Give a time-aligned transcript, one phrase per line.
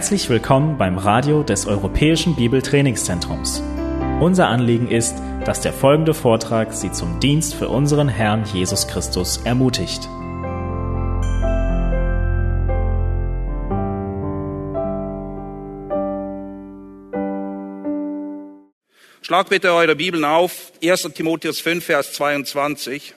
[0.00, 3.62] Herzlich willkommen beim Radio des Europäischen Bibeltrainingszentrums.
[4.18, 9.42] Unser Anliegen ist, dass der folgende Vortrag Sie zum Dienst für unseren Herrn Jesus Christus
[9.44, 10.08] ermutigt.
[19.20, 21.10] Schlag bitte eure Bibeln auf, 1.
[21.14, 23.14] Timotheus 5, Vers 22.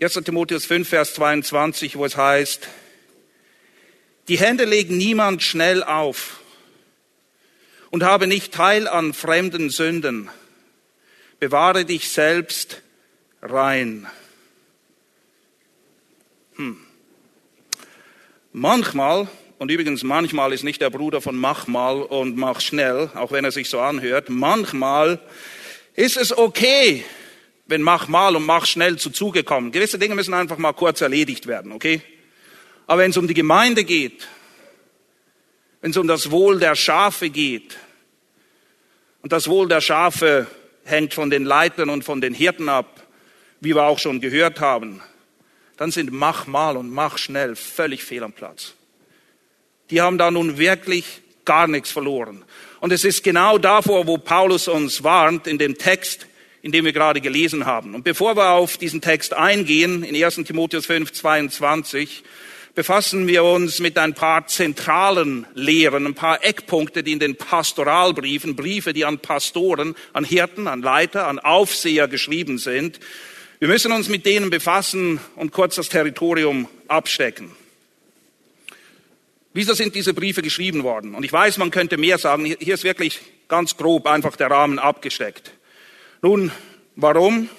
[0.00, 0.14] 1.
[0.24, 2.70] Timotheus 5, Vers 22, wo es heißt,
[4.32, 6.40] die Hände legen niemand schnell auf
[7.90, 10.30] und habe nicht Teil an fremden Sünden.
[11.38, 12.80] Bewahre dich selbst
[13.42, 14.06] rein.
[16.56, 16.78] Hm.
[18.54, 19.28] Manchmal,
[19.58, 23.44] und übrigens manchmal ist nicht der Bruder von mach mal und mach schnell, auch wenn
[23.44, 25.20] er sich so anhört, manchmal
[25.92, 27.04] ist es okay,
[27.66, 29.72] wenn mach mal und mach schnell zu Zuge kommen.
[29.72, 32.00] Gewisse Dinge müssen einfach mal kurz erledigt werden, okay?
[32.86, 34.28] Aber wenn es um die Gemeinde geht,
[35.80, 37.76] wenn es um das Wohl der Schafe geht,
[39.22, 40.48] und das Wohl der Schafe
[40.84, 43.06] hängt von den Leitern und von den Hirten ab,
[43.60, 45.00] wie wir auch schon gehört haben,
[45.76, 48.74] dann sind mach mal und mach schnell völlig fehl am Platz.
[49.90, 52.44] Die haben da nun wirklich gar nichts verloren.
[52.80, 56.26] Und es ist genau davor, wo Paulus uns warnt in dem Text,
[56.62, 57.94] in dem wir gerade gelesen haben.
[57.94, 62.24] Und bevor wir auf diesen Text eingehen, in 1 Timotheus 5, 22,
[62.74, 68.56] befassen wir uns mit ein paar zentralen Lehren, ein paar Eckpunkte, die in den Pastoralbriefen,
[68.56, 72.98] Briefe, die an Pastoren, an Hirten, an Leiter, an Aufseher geschrieben sind.
[73.58, 77.52] Wir müssen uns mit denen befassen und kurz das Territorium abstecken.
[79.54, 81.14] Wieso sind diese Briefe geschrieben worden?
[81.14, 82.46] Und ich weiß, man könnte mehr sagen.
[82.46, 85.52] Hier ist wirklich ganz grob einfach der Rahmen abgesteckt.
[86.22, 86.50] Nun,
[86.96, 87.50] warum?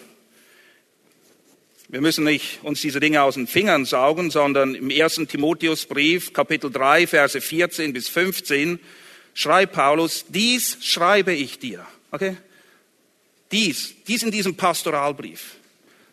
[1.93, 6.71] Wir müssen nicht uns diese Dinge aus den Fingern saugen, sondern im ersten Timotheusbrief, Kapitel
[6.71, 8.79] 3, Verse 14 bis 15,
[9.35, 11.85] schreibt Paulus, dies schreibe ich dir.
[12.09, 12.35] Okay?
[13.51, 15.57] Dies, dies in diesem Pastoralbrief.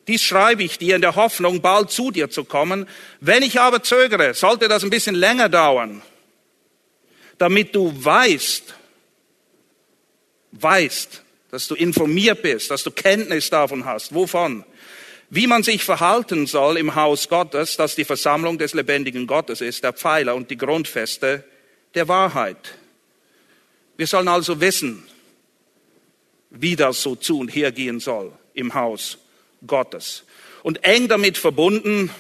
[0.06, 2.86] Dies schreibe ich dir in der Hoffnung, bald zu dir zu kommen.
[3.20, 6.02] Wenn ich aber zögere, sollte das ein bisschen länger dauern,
[7.38, 8.74] damit du weißt,
[10.52, 14.14] weißt, dass du informiert bist, dass du Kenntnis davon hast.
[14.14, 14.66] Wovon?
[15.30, 19.84] Wie man sich verhalten soll im Haus Gottes, das die Versammlung des lebendigen Gottes ist,
[19.84, 21.44] der Pfeiler und die Grundfeste
[21.94, 22.74] der Wahrheit.
[23.96, 25.04] Wir sollen also wissen,
[26.50, 29.19] wie das so zu und her gehen soll im Haus
[29.64, 30.24] Gottes.
[30.64, 32.10] Und eng damit verbunden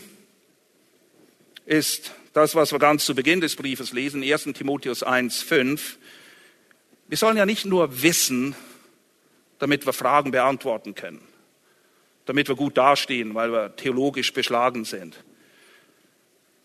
[1.66, 5.98] ist das, was wir ganz zu Beginn des Briefes lesen, 1 Timotheus 1, 5.
[7.08, 8.54] Wir sollen ja nicht nur wissen,
[9.58, 11.29] damit wir Fragen beantworten können
[12.30, 15.16] damit wir gut dastehen, weil wir theologisch beschlagen sind.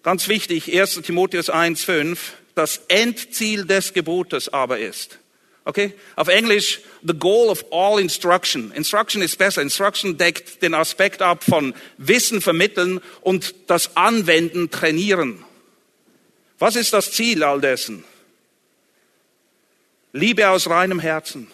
[0.04, 2.20] Ganz wichtig, 1 Timotheus 1,5,
[2.54, 5.18] das Endziel des Gebotes aber ist.
[5.64, 5.96] Okay?
[6.16, 8.72] Auf Englisch, the goal of all instruction.
[8.74, 9.64] Instruction ist besser.
[9.64, 15.44] Instruction deckt den Aspekt ab von Wissen vermitteln und das Anwenden trainieren.
[16.60, 18.04] Was ist das Ziel all dessen?
[20.14, 21.48] Liebe aus reinem Herzen,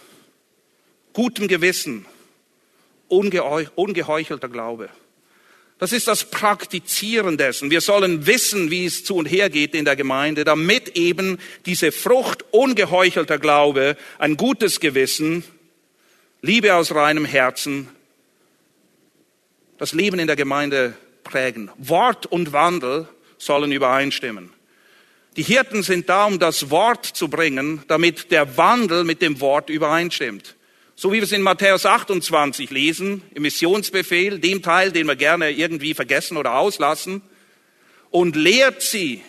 [1.13, 2.05] gutem Gewissen,
[3.11, 4.89] ungeheuchelter Glaube.
[5.81, 7.71] Das ist das Praktizieren dessen.
[7.71, 11.91] Wir sollen wissen, wie es zu und her geht in der Gemeinde, damit eben diese
[11.91, 15.43] Frucht ungeheuchelter Glaube, ein gutes Gewissen,
[16.43, 17.89] Liebe aus reinem Herzen,
[19.79, 20.93] das Leben in der Gemeinde
[21.23, 21.71] prägen.
[21.77, 23.07] Wort und Wandel
[23.39, 24.51] sollen übereinstimmen.
[25.37, 29.71] Die Hirten sind da, um das Wort zu bringen, damit der Wandel mit dem Wort
[29.71, 30.55] übereinstimmt.
[31.01, 35.49] So wie wir es in Matthäus 28 lesen, im Missionsbefehl, dem Teil, den wir gerne
[35.49, 37.23] irgendwie vergessen oder auslassen,
[38.11, 39.23] und lehrt sie,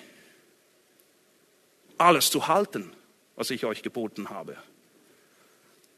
[1.97, 2.93] alles zu halten,
[3.37, 4.59] was ich euch geboten habe.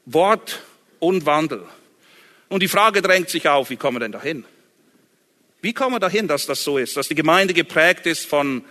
[0.05, 0.61] Wort
[0.99, 1.65] und Wandel.
[2.47, 4.45] Und die Frage drängt sich auf, wie kommen wir denn dahin?
[5.61, 8.63] Wie kommen wir dahin, dass das so ist, dass die Gemeinde geprägt ist von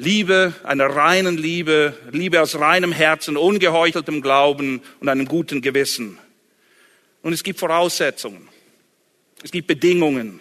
[0.00, 6.16] Liebe, einer reinen Liebe, Liebe aus reinem Herzen, ungeheucheltem Glauben und einem guten Gewissen.
[7.20, 8.48] Und es gibt Voraussetzungen,
[9.42, 10.40] es gibt Bedingungen,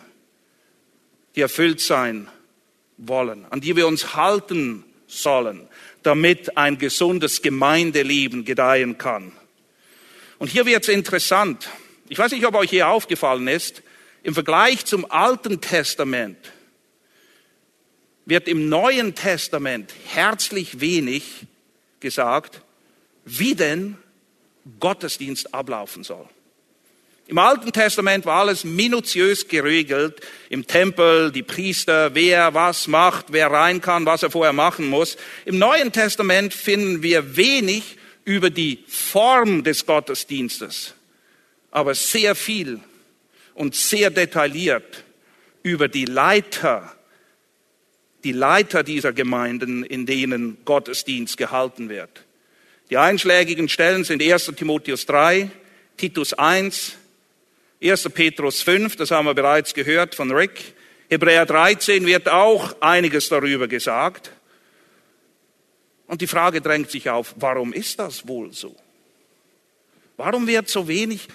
[1.35, 2.29] die erfüllt sein
[2.95, 5.67] wollen, an die wir uns halten sollen,
[6.03, 9.33] damit ein gesundes Gemeindeleben gedeihen kann.
[10.37, 11.69] Und hier wird es interessant.
[12.07, 13.83] Ich weiß nicht, ob euch hier aufgefallen ist,
[14.23, 16.37] im Vergleich zum Alten Testament
[18.29, 21.23] wird im Neuen Testament herzlich wenig
[21.99, 22.61] gesagt,
[23.25, 23.97] wie denn
[24.79, 26.27] Gottesdienst ablaufen soll.
[27.27, 30.19] Im Alten Testament war alles minutiös geregelt.
[30.49, 35.15] Im Tempel, die Priester, wer was macht, wer rein kann, was er vorher machen muss.
[35.45, 40.95] Im Neuen Testament finden wir wenig über die Form des Gottesdienstes,
[41.69, 42.79] aber sehr viel
[43.53, 45.03] und sehr detailliert
[45.61, 46.95] über die Leiter,
[48.23, 52.25] die Leiter dieser Gemeinden, in denen Gottesdienst gehalten wird.
[52.89, 55.49] Die einschlägigen Stellen sind 1 Timotheus 3,
[55.97, 56.95] Titus 1,
[57.81, 58.09] 1.
[58.09, 60.73] Petrus 5, das haben wir bereits gehört von Rick.
[61.09, 64.31] Hebräer 13 wird auch einiges darüber gesagt.
[66.07, 68.75] Und die Frage drängt sich auf, warum ist das wohl so?
[70.17, 71.27] Warum wird so wenig?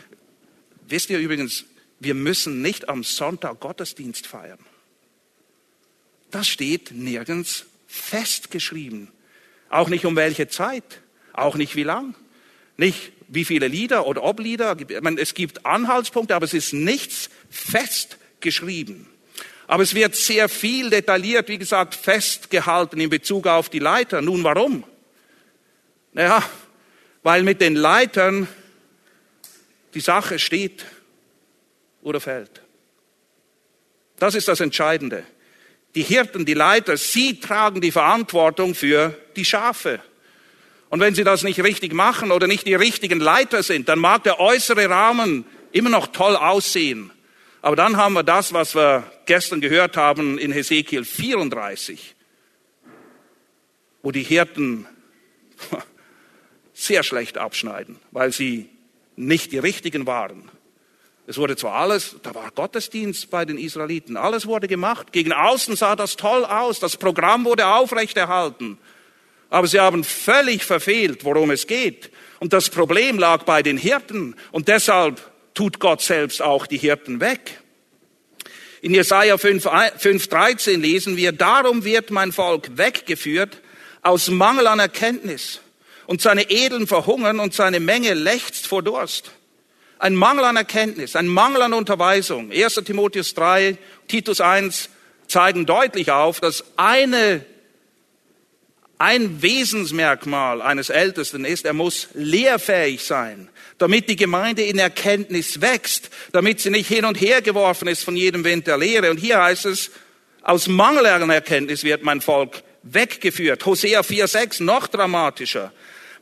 [0.86, 1.64] Wisst ihr übrigens,
[2.00, 4.58] wir müssen nicht am Sonntag Gottesdienst feiern.
[6.34, 9.12] Das steht nirgends festgeschrieben.
[9.68, 10.82] Auch nicht um welche Zeit,
[11.32, 12.16] auch nicht wie lang,
[12.76, 14.76] nicht wie viele Lieder oder ob Lieder.
[15.16, 19.06] Es gibt Anhaltspunkte, aber es ist nichts festgeschrieben.
[19.68, 24.20] Aber es wird sehr viel detailliert, wie gesagt, festgehalten in Bezug auf die Leiter.
[24.20, 24.82] Nun, warum?
[26.14, 26.42] Naja,
[27.22, 28.48] weil mit den Leitern
[29.94, 30.84] die Sache steht
[32.02, 32.60] oder fällt.
[34.16, 35.24] Das ist das Entscheidende.
[35.94, 40.00] Die Hirten, die Leiter, sie tragen die Verantwortung für die Schafe.
[40.88, 44.24] Und wenn sie das nicht richtig machen oder nicht die richtigen Leiter sind, dann mag
[44.24, 47.10] der äußere Rahmen immer noch toll aussehen.
[47.62, 52.14] Aber dann haben wir das, was wir gestern gehört haben in Hesekiel 34,
[54.02, 54.86] wo die Hirten
[56.74, 58.68] sehr schlecht abschneiden, weil sie
[59.16, 60.50] nicht die richtigen waren.
[61.26, 65.12] Es wurde zwar alles, da war Gottesdienst bei den Israeliten, alles wurde gemacht.
[65.12, 68.78] Gegen außen sah das toll aus, das Programm wurde aufrechterhalten.
[69.48, 72.10] Aber sie haben völlig verfehlt, worum es geht.
[72.40, 74.34] Und das Problem lag bei den Hirten.
[74.52, 77.60] Und deshalb tut Gott selbst auch die Hirten weg.
[78.82, 83.62] In Jesaja 5,13 lesen wir, darum wird mein Volk weggeführt
[84.02, 85.60] aus Mangel an Erkenntnis.
[86.06, 89.32] Und seine Edeln verhungern und seine Menge lechzt vor Durst.
[89.98, 92.50] Ein Mangel an Erkenntnis, ein Mangel an Unterweisung.
[92.50, 92.74] 1.
[92.84, 94.90] Timotheus 3, Titus 1
[95.28, 97.44] zeigen deutlich auf, dass eine
[98.98, 103.48] ein Wesensmerkmal eines Ältesten ist, er muss lehrfähig sein,
[103.78, 108.16] damit die Gemeinde in Erkenntnis wächst, damit sie nicht hin und her geworfen ist von
[108.16, 109.10] jedem Wind der Lehre.
[109.10, 109.90] Und hier heißt es,
[110.42, 113.66] aus Mangel an Erkenntnis wird mein Volk weggeführt.
[113.66, 115.72] Hosea 4,6 noch dramatischer.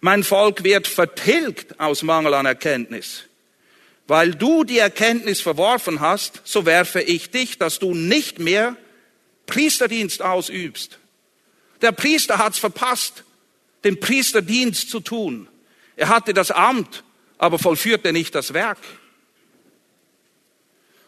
[0.00, 3.24] Mein Volk wird vertilgt aus Mangel an Erkenntnis.
[4.06, 8.76] Weil du die Erkenntnis verworfen hast, so werfe ich dich, dass du nicht mehr
[9.46, 10.98] Priesterdienst ausübst.
[11.80, 13.24] Der Priester hat's verpasst,
[13.84, 15.48] den Priesterdienst zu tun.
[15.96, 17.04] Er hatte das Amt,
[17.38, 18.78] aber vollführte nicht das Werk.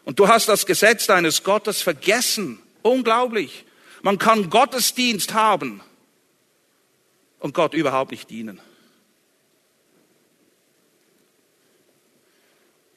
[0.03, 2.59] Und du hast das Gesetz deines Gottes vergessen.
[2.83, 3.65] Unglaublich.
[4.03, 5.81] Man kann Gottesdienst haben
[7.39, 8.61] und Gott überhaupt nicht dienen.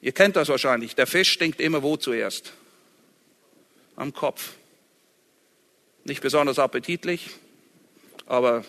[0.01, 0.95] Ihr kennt das wahrscheinlich.
[0.95, 2.53] Der Fisch stinkt immer wo zuerst?
[3.95, 4.53] Am Kopf.
[6.05, 7.29] Nicht besonders appetitlich,
[8.25, 8.63] aber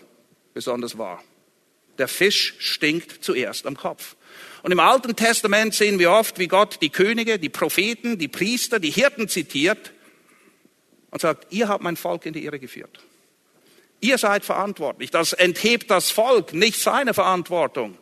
[0.55, 1.23] besonders wahr.
[1.99, 4.17] Der Fisch stinkt zuerst am Kopf.
[4.63, 8.79] Und im Alten Testament sehen wir oft, wie Gott die Könige, die Propheten, die Priester,
[8.79, 9.93] die Hirten zitiert
[11.11, 13.01] und sagt, ihr habt mein Volk in die Irre geführt.
[14.01, 15.11] Ihr seid verantwortlich.
[15.11, 17.99] Das enthebt das Volk, nicht seine Verantwortung.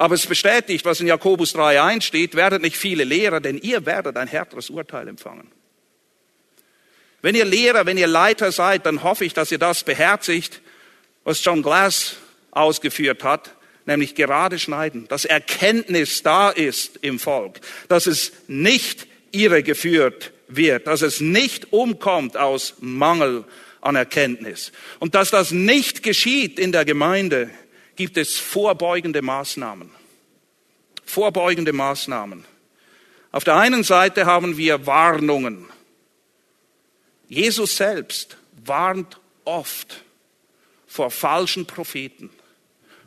[0.00, 4.16] Aber es bestätigt, was in Jakobus 3.1 steht, werdet nicht viele Lehrer, denn ihr werdet
[4.16, 5.52] ein härteres Urteil empfangen.
[7.20, 10.62] Wenn ihr Lehrer, wenn ihr Leiter seid, dann hoffe ich, dass ihr das beherzigt
[11.22, 12.16] was John Glass
[12.50, 13.54] ausgeführt hat,
[13.84, 21.02] nämlich gerade schneiden, dass Erkenntnis da ist im Volk, dass es nicht irregeführt wird, dass
[21.02, 23.44] es nicht umkommt aus Mangel
[23.82, 24.72] an Erkenntnis.
[24.98, 27.50] Und dass das nicht geschieht in der Gemeinde,
[28.00, 29.90] gibt es vorbeugende Maßnahmen.
[31.04, 32.46] Vorbeugende Maßnahmen.
[33.30, 35.66] Auf der einen Seite haben wir Warnungen.
[37.28, 40.02] Jesus selbst warnt oft
[40.86, 42.30] vor falschen Propheten,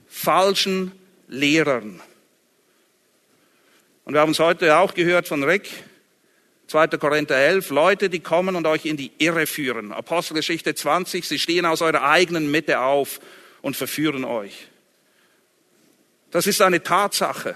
[0.07, 0.91] falschen
[1.27, 1.99] Lehrern.
[4.05, 5.71] Und wir haben es heute auch gehört von Rick,
[6.67, 6.85] 2.
[6.99, 9.91] Korinther 11, Leute, die kommen und euch in die Irre führen.
[9.91, 13.19] Apostelgeschichte 20, sie stehen aus eurer eigenen Mitte auf
[13.63, 14.67] und verführen euch.
[16.33, 17.55] Das ist eine Tatsache.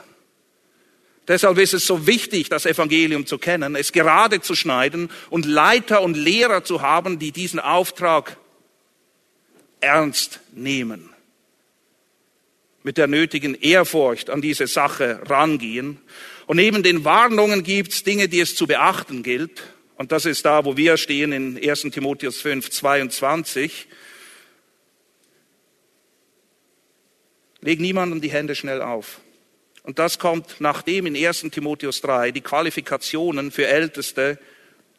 [1.28, 6.04] Deshalb ist es so wichtig, das Evangelium zu kennen, es gerade zu schneiden und Leiter
[6.04, 8.38] und Lehrer zu haben, die diesen Auftrag
[9.82, 11.10] ernst nehmen.
[12.84, 16.00] Mit der nötigen Ehrfurcht an diese Sache rangehen.
[16.46, 19.64] Und neben den Warnungen gibt es Dinge, die es zu beachten gilt.
[19.96, 23.88] Und das ist da, wo wir stehen in 1 Timotheus 5, 22.
[27.68, 29.20] Leg niemandem die Hände schnell auf.
[29.84, 34.40] Und das kommt, nachdem in 1 Timotheus 3 die Qualifikationen für Älteste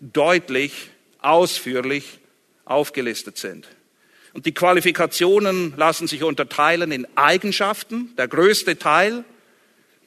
[0.00, 2.18] deutlich, ausführlich
[2.66, 3.66] aufgelistet sind.
[4.34, 8.14] Und die Qualifikationen lassen sich unterteilen in Eigenschaften.
[8.18, 9.24] Der größte Teil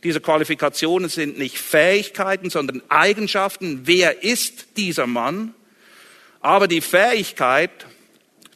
[0.04, 3.88] dieser Qualifikationen sind nicht Fähigkeiten, sondern Eigenschaften.
[3.88, 5.56] Wer ist dieser Mann?
[6.42, 7.72] Aber die Fähigkeit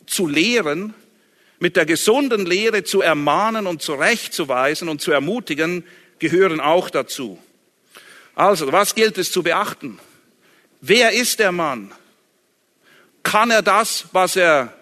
[0.05, 0.93] zu lehren,
[1.59, 5.85] mit der gesunden Lehre zu ermahnen und zurechtzuweisen und zu ermutigen,
[6.19, 7.39] gehören auch dazu.
[8.35, 10.00] Also, was gilt es zu beachten?
[10.81, 11.91] Wer ist der Mann?
[13.24, 14.74] Kann er das, was er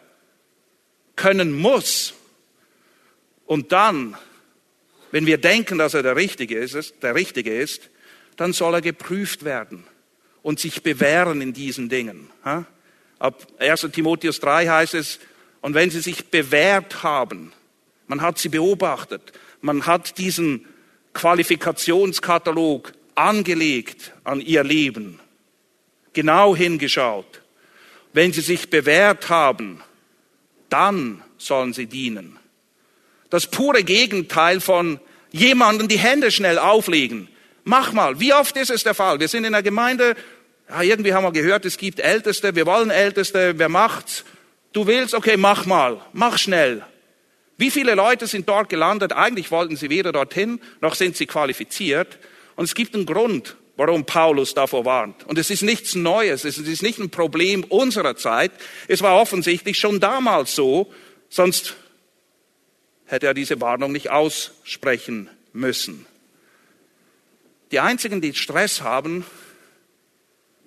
[1.15, 2.13] können muss?
[3.45, 4.17] Und dann,
[5.11, 7.89] wenn wir denken, dass er der Richtige ist, der Richtige ist,
[8.35, 9.85] dann soll er geprüft werden
[10.41, 12.29] und sich bewähren in diesen Dingen.
[13.19, 13.87] Ab 1.
[13.93, 15.19] Timotheus 3 heißt es,
[15.63, 17.53] und wenn sie sich bewährt haben,
[18.07, 20.65] man hat sie beobachtet, man hat diesen
[21.13, 25.21] Qualifikationskatalog angelegt an ihr Leben,
[26.11, 27.41] genau hingeschaut.
[28.11, 29.81] Wenn sie sich bewährt haben,
[30.67, 32.37] dann sollen sie dienen.
[33.29, 34.99] Das pure Gegenteil von
[35.31, 37.29] jemandem die Hände schnell auflegen.
[37.63, 38.19] Mach mal.
[38.19, 39.21] Wie oft ist es der Fall?
[39.21, 40.15] Wir sind in der Gemeinde,
[40.69, 44.25] ja, irgendwie haben wir gehört, es gibt Älteste, wir wollen Älteste, wer macht's?
[44.73, 46.83] Du willst, okay, mach mal, mach schnell.
[47.57, 49.13] Wie viele Leute sind dort gelandet?
[49.13, 52.17] Eigentlich wollten sie weder dorthin, noch sind sie qualifiziert.
[52.55, 55.23] Und es gibt einen Grund, warum Paulus davor warnt.
[55.25, 58.51] Und es ist nichts Neues, es ist nicht ein Problem unserer Zeit.
[58.87, 60.91] Es war offensichtlich schon damals so,
[61.29, 61.75] sonst
[63.05, 66.07] hätte er diese Warnung nicht aussprechen müssen.
[67.71, 69.25] Die einzigen, die Stress haben,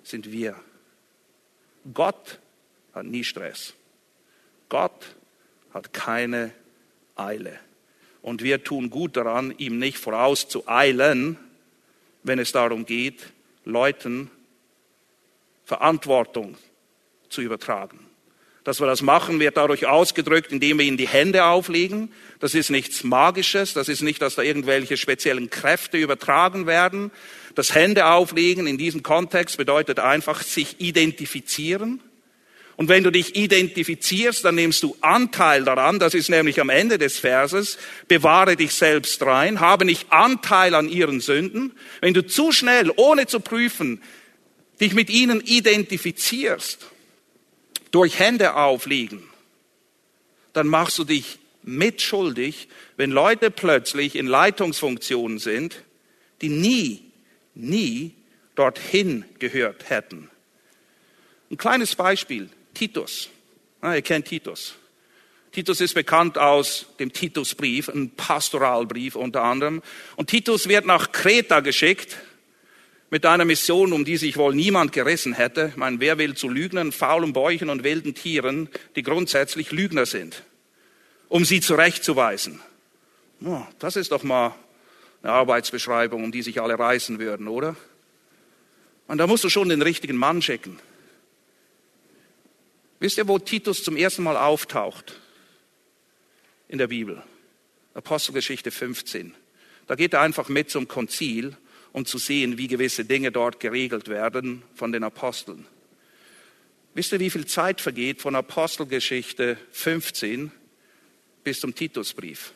[0.03, 0.55] sind wir.
[1.93, 2.39] Gott
[2.93, 3.73] hat nie Stress.
[4.69, 5.15] Gott
[5.73, 6.51] hat keine
[7.15, 7.59] Eile.
[8.21, 11.37] Und wir tun gut daran, ihm nicht vorauszueilen,
[12.23, 13.31] wenn es darum geht,
[13.63, 14.29] Leuten
[15.65, 16.57] Verantwortung
[17.29, 17.99] zu übertragen.
[18.63, 22.11] Dass wir das machen, wird dadurch ausgedrückt, indem wir ihnen die Hände auflegen.
[22.39, 27.11] Das ist nichts Magisches, das ist nicht, dass da irgendwelche speziellen Kräfte übertragen werden.
[27.55, 32.01] Das Hände auflegen in diesem Kontext bedeutet einfach sich identifizieren
[32.77, 36.99] und wenn du dich identifizierst, dann nimmst du Anteil daran, das ist nämlich am Ende
[36.99, 41.73] des Verses, bewahre dich selbst rein, habe nicht Anteil an ihren Sünden.
[42.01, 44.03] Wenn du zu schnell, ohne zu prüfen,
[44.79, 46.85] dich mit ihnen identifizierst,
[47.89, 49.23] durch Hände auflegen,
[50.53, 55.83] dann machst du dich mitschuldig, wenn Leute plötzlich in Leitungsfunktionen sind,
[56.41, 57.11] die nie,
[57.55, 58.13] nie
[58.53, 60.29] dorthin gehört hätten.
[61.49, 62.49] Ein kleines Beispiel.
[62.77, 63.29] Titus.
[63.81, 64.75] Ah, ihr kennt Titus.
[65.51, 69.81] Titus ist bekannt aus dem Titusbrief, ein Pastoralbrief unter anderem.
[70.15, 72.17] Und Titus wird nach Kreta geschickt
[73.09, 75.69] mit einer Mission, um die sich wohl niemand gerissen hätte.
[75.71, 80.43] Ich meine, wer will zu Lügnern, faulen Bäuchen und wilden Tieren, die grundsätzlich Lügner sind,
[81.29, 82.61] um sie zurechtzuweisen?
[83.43, 84.53] Oh, das ist doch mal
[85.23, 87.75] eine Arbeitsbeschreibung, um die sich alle reißen würden, oder?
[89.07, 90.79] Und da musst du schon den richtigen Mann schicken.
[92.99, 95.19] Wisst ihr, wo Titus zum ersten Mal auftaucht?
[96.67, 97.21] In der Bibel.
[97.93, 99.35] Apostelgeschichte 15.
[99.85, 101.55] Da geht er einfach mit zum Konzil,
[101.93, 105.65] um zu sehen, wie gewisse Dinge dort geregelt werden von den Aposteln.
[106.93, 110.51] Wisst ihr, wie viel Zeit vergeht von Apostelgeschichte 15
[111.43, 112.53] bis zum Titusbrief?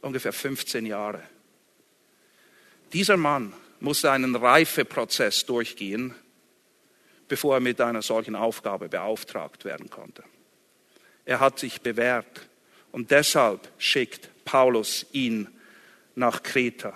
[0.00, 1.22] Ungefähr 15 Jahre.
[2.92, 6.14] Dieser Mann musste einen Reifeprozess durchgehen,
[7.34, 10.22] bevor er mit einer solchen Aufgabe beauftragt werden konnte.
[11.24, 12.48] Er hat sich bewährt
[12.92, 15.48] und deshalb schickt Paulus ihn
[16.14, 16.92] nach Kreta.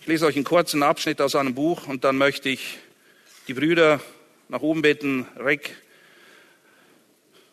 [0.00, 2.76] Ich lese euch einen kurzen Abschnitt aus einem Buch und dann möchte ich
[3.48, 4.02] die Brüder
[4.50, 5.74] nach oben bitten, Rick,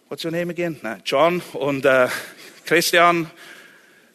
[0.09, 0.77] what's your name again?
[0.81, 2.09] Nein, John und äh,
[2.65, 3.31] Christian.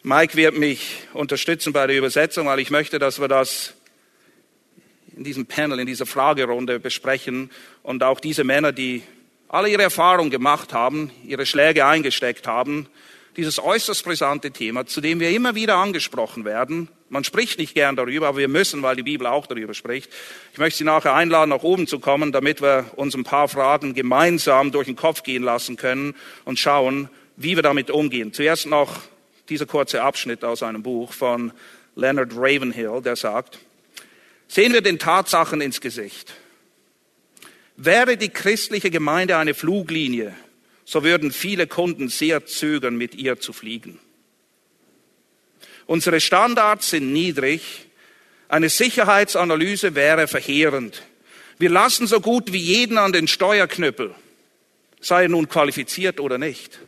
[0.03, 3.73] Mike wird mich unterstützen bei der Übersetzung, weil ich möchte, dass wir das
[5.17, 7.49] in diesem Panel, in dieser Fragerunde besprechen
[7.83, 9.03] und auch diese Männer, die
[9.49, 12.87] alle ihre Erfahrungen gemacht haben, ihre Schläge eingesteckt haben,
[13.35, 17.95] dieses äußerst brisante Thema, zu dem wir immer wieder angesprochen werden, Man spricht nicht gern
[17.95, 20.11] darüber, aber wir müssen, weil die Bibel auch darüber spricht.
[20.51, 23.93] Ich möchte Sie nachher einladen, nach oben zu kommen, damit wir uns ein paar Fragen
[23.93, 27.07] gemeinsam durch den Kopf gehen lassen können und schauen,
[27.37, 28.33] wie wir damit umgehen.
[28.33, 28.99] Zuerst noch
[29.47, 31.53] dieser kurze Abschnitt aus einem Buch von
[31.95, 33.57] Leonard Ravenhill, der sagt,
[34.47, 36.33] sehen wir den Tatsachen ins Gesicht.
[37.75, 40.35] Wäre die christliche Gemeinde eine Fluglinie,
[40.85, 43.99] so würden viele Kunden sehr zögern, mit ihr zu fliegen.
[45.85, 47.87] Unsere Standards sind niedrig.
[48.49, 51.03] Eine Sicherheitsanalyse wäre verheerend.
[51.59, 54.13] Wir lassen so gut wie jeden an den Steuerknüppel,
[54.99, 56.79] sei er nun qualifiziert oder nicht.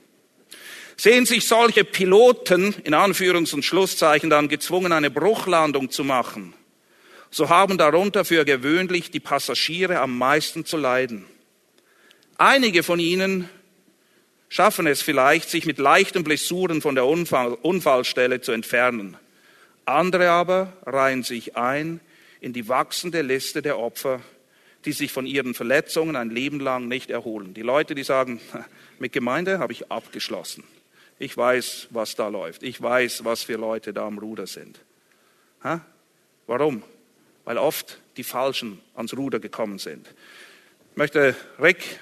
[0.95, 6.53] Sehen sich solche Piloten in Anführungs- und Schlusszeichen dann gezwungen, eine Bruchlandung zu machen,
[7.31, 11.25] so haben darunter für gewöhnlich die Passagiere am meisten zu leiden.
[12.37, 13.49] Einige von ihnen
[14.47, 19.17] schaffen es vielleicht, sich mit leichten Blessuren von der Unfall, Unfallstelle zu entfernen.
[19.85, 21.99] Andere aber reihen sich ein
[22.41, 24.21] in die wachsende Liste der Opfer,
[24.85, 27.53] die sich von ihren Verletzungen ein Leben lang nicht erholen.
[27.53, 28.39] Die Leute, die sagen,
[28.99, 30.63] mit Gemeinde habe ich abgeschlossen.
[31.19, 32.63] Ich weiß, was da läuft.
[32.63, 34.79] Ich weiß, was für Leute da am Ruder sind.
[35.63, 35.81] Ha?
[36.47, 36.81] Warum?
[37.49, 40.07] Weil oft die Falschen ans Ruder gekommen sind.
[40.91, 41.99] Ich möchte Rick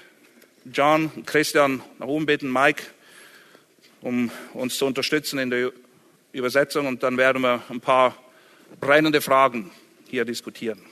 [0.70, 2.82] John, Christian nach oben bitten, Mike,
[4.02, 5.72] um uns zu unterstützen in der
[6.32, 8.14] Übersetzung und dann werden wir ein paar
[8.78, 9.70] brennende Fragen
[10.10, 10.82] hier diskutieren.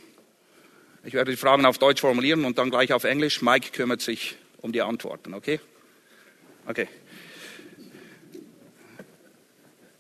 [1.05, 3.43] Ich werde die Fragen auf Deutsch formulieren und dann gleich auf Englisch.
[3.43, 5.61] Mike kümmert sich um die Antworten, okay?
[6.67, 6.89] Okay.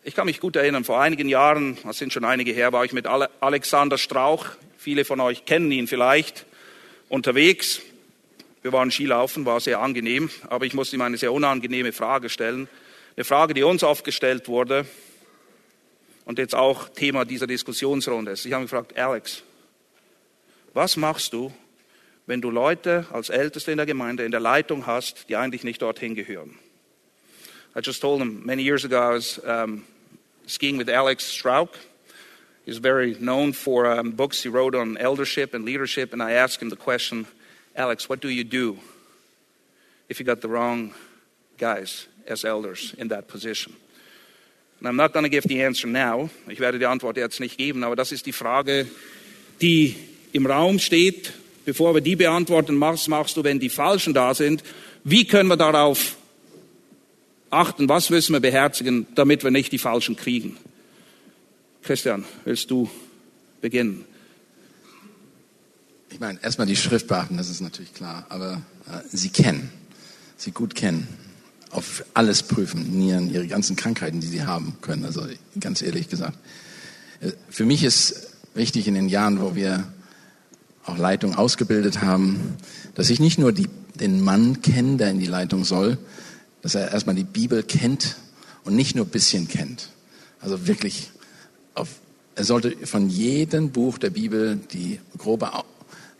[0.06, 2.92] Ich kann mich gut erinnern, vor einigen Jahren, das sind schon einige her, war ich
[2.92, 4.46] mit Alexander Strauch,
[4.78, 6.46] viele von euch kennen ihn vielleicht,
[7.08, 7.82] unterwegs
[8.62, 12.68] wir waren Skilaufen, war sehr angenehm, aber ich musste ihm eine sehr unangenehme Frage stellen.
[13.16, 14.86] Eine Frage, die uns oft gestellt wurde
[16.24, 18.46] und jetzt auch Thema dieser Diskussionsrunde ist.
[18.46, 19.42] Ich habe gefragt, Alex,
[20.72, 21.52] was machst du,
[22.26, 25.82] wenn du Leute als Älteste in der Gemeinde in der Leitung hast, die eigentlich nicht
[25.82, 26.56] dorthin gehören?
[27.76, 29.82] I just told him many years ago I was um,
[30.46, 31.76] skiing with Alex Strauch.
[32.64, 36.60] He's very known for um, books he wrote on eldership and leadership, and I asked
[36.60, 37.26] him the question,
[37.76, 38.78] Alex, what do you do
[40.08, 40.94] if you got the wrong
[41.58, 43.76] guys as elders in that position?
[44.80, 46.28] And I'm not going to give the answer now.
[46.48, 48.86] Ich werde die Antwort jetzt nicht geben, aber das ist die Frage,
[49.60, 49.96] die
[50.32, 51.32] im Raum steht.
[51.64, 54.62] Bevor wir die beantworten, was machst du, wenn die Falschen da sind?
[55.02, 56.16] Wie können wir darauf
[57.56, 57.88] achten?
[57.88, 60.56] Was müssen wir beherzigen, damit wir nicht die Falschen kriegen?
[61.82, 62.90] Christian, willst du
[63.60, 64.04] beginnen?
[66.10, 69.70] Ich meine, erstmal die Schrift beachten, das ist natürlich klar, aber äh, sie kennen,
[70.36, 71.08] sie gut kennen,
[71.70, 75.26] auf alles prüfen, Nieren, ihre ganzen Krankheiten, die sie haben können, also
[75.60, 76.38] ganz ehrlich gesagt.
[77.20, 79.84] Äh, für mich ist wichtig in den Jahren, wo wir
[80.84, 82.56] auch Leitung ausgebildet haben,
[82.94, 85.98] dass ich nicht nur die, den Mann kenne, der in die Leitung soll,
[86.66, 88.16] dass er erstmal die Bibel kennt
[88.64, 89.90] und nicht nur ein bisschen kennt.
[90.40, 91.12] Also wirklich
[91.76, 91.86] auf,
[92.34, 95.48] er sollte von jedem Buch der Bibel die grobe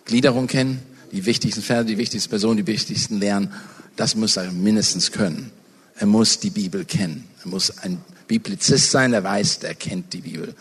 [0.04, 0.80] Gliederung kennen,
[1.11, 3.52] die wichtigsten Pferde, die wichtigsten Personen, die wichtigsten Lehren.
[3.96, 5.50] Das muss er mindestens können.
[5.96, 7.24] Er muss die Bibel kennen.
[7.42, 10.54] Er muss ein Biblizist sein, der weiß, der kennt die Bibel.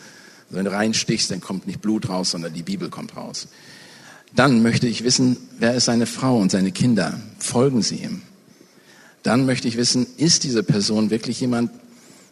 [0.50, 3.46] wenn du reinstichst, dann kommt nicht Blut raus, sondern die Bibel kommt raus.
[4.34, 7.20] Dann möchte ich wissen, wer ist seine Frau und seine Kinder?
[7.38, 8.22] Folgen sie ihm?
[9.26, 11.72] Dann möchte ich wissen, ist diese Person wirklich jemand,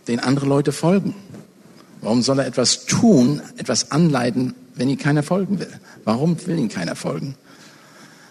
[0.07, 1.17] den andere Leute folgen?
[2.01, 5.81] Warum soll er etwas tun, etwas anleiten, wenn ihm keiner folgen will?
[6.05, 7.35] Warum will ihm keiner folgen?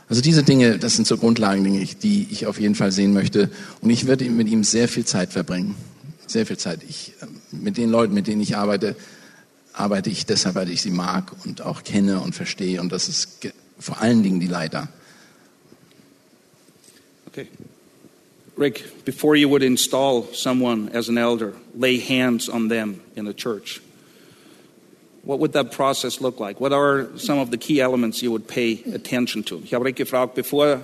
[0.07, 3.49] Also diese Dinge, das sind so Grundlagendinge, die ich auf jeden Fall sehen möchte.
[3.81, 5.75] Und ich werde mit ihm sehr viel Zeit verbringen.
[6.25, 6.79] Sehr viel Zeit.
[6.87, 8.95] Ich, ähm, mit den Leuten, mit denen ich arbeite,
[9.73, 12.79] arbeite ich deshalb, weil ich sie mag und auch kenne und verstehe.
[12.79, 13.39] Und das ist
[13.77, 14.87] vor allen Dingen die Leiter.
[17.27, 17.49] Okay.
[18.55, 23.33] Rick, before you would install someone as an elder, lay hands on them in the
[23.33, 23.81] church.
[25.23, 26.59] What would that process look like?
[26.59, 29.61] What are some of the key elements you would pay attention to?
[29.63, 30.81] Ich habe Rick gefragt, bevor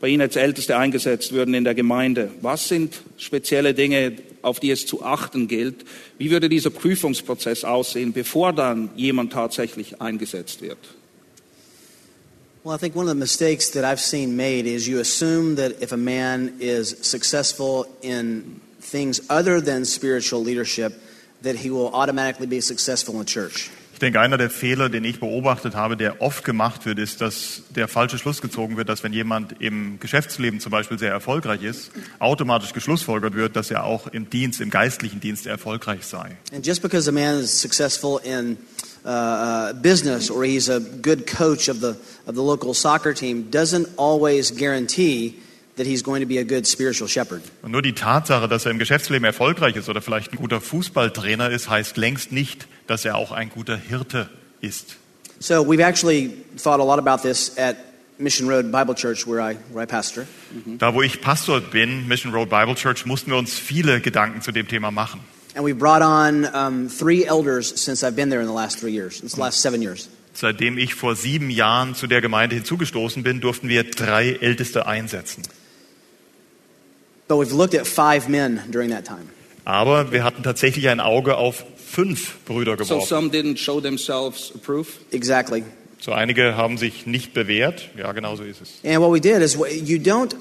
[0.00, 4.70] bei Ihnen als Älteste eingesetzt würden in der Gemeinde, was sind spezielle Dinge, auf die
[4.70, 5.84] es zu achten gilt?
[6.18, 10.78] Wie würde dieser Prüfungsprozess aussehen, bevor dann jemand tatsächlich eingesetzt wird?
[12.62, 15.80] Well, I think one of the mistakes that I've seen made is you assume that
[15.80, 20.92] if a man is successful in things other than spiritual leadership,
[21.40, 23.70] that he will automatically be successful in church.
[23.94, 27.62] Ich denke, einer der Fehler, den ich beobachtet habe, der oft gemacht wird, ist, dass
[27.70, 31.90] der falsche Schluss gezogen wird, dass wenn jemand im Geschäftsleben zum Beispiel sehr erfolgreich ist,
[32.18, 36.36] automatisch geschlussfolgert wird, dass er auch im Dienst, im geistlichen Dienst erfolgreich sei.
[36.52, 38.58] And just because a man is successful in
[39.04, 43.50] uh, uh, business or he's a good coach of the, of the local soccer team
[43.50, 45.36] doesn't always guarantee
[45.76, 47.42] that he's going to be a good spiritual shepherd.
[47.62, 51.50] Und nur die Tatsache, dass er im Geschäftsleben erfolgreich ist oder vielleicht ein guter Fußballtrainer
[51.50, 54.28] ist, heißt längst nicht, dass er auch ein guter Hirte
[54.60, 54.96] ist.
[55.38, 56.32] So we've actually
[56.62, 57.76] thought a lot about this at
[58.18, 60.26] Mission Road Bible Church, where I, where I pastor.
[60.78, 64.52] Da, wo ich Pastor bin, Mission Road Bible Church, mussten wir uns viele Gedanken zu
[64.52, 65.20] dem Thema machen.
[65.54, 68.92] And we brought on um, three elders since I've been there in the last three
[68.92, 70.08] years, in the last seven years.
[70.32, 75.42] Seitdem ich vor sieben Jahren zu der Gemeinde hinzugestoßen bin, durften wir drei Älteste einsetzen.
[77.28, 79.26] But we've looked at five men during that time.
[79.64, 83.06] Aber wir hatten tatsächlich ein Auge auf fünf Brüder So geworfen.
[83.08, 84.92] some didn't show themselves approved.
[85.12, 85.64] Exactly.
[86.00, 87.90] So einige haben sich nicht bewährt.
[87.96, 88.80] Ja, genau so ist es.
[88.84, 90.34] And what we did is you don't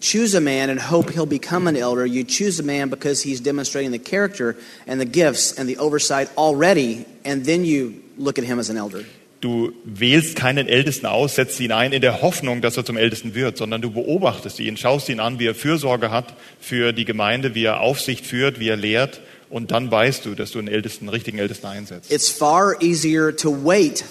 [0.00, 2.06] choose a man and hope he'll become an elder.
[2.06, 4.56] You choose a man because he's demonstrating the character
[4.86, 8.76] and the gifts and the oversight already, and then you look at him as an
[8.76, 9.04] elder.
[9.40, 13.34] Du wählst keinen Ältesten aus, setzt ihn ein in der Hoffnung, dass er zum Ältesten
[13.34, 17.54] wird, sondern du beobachtest ihn, schaust ihn an, wie er Fürsorge hat für die Gemeinde,
[17.54, 19.20] wie er Aufsicht führt, wie er lehrt.
[19.50, 22.10] Und dann weißt du, dass du einen Ältesten, einen richtigen Ältesten einsetzt.
[22.10, 24.04] It's far easier to wait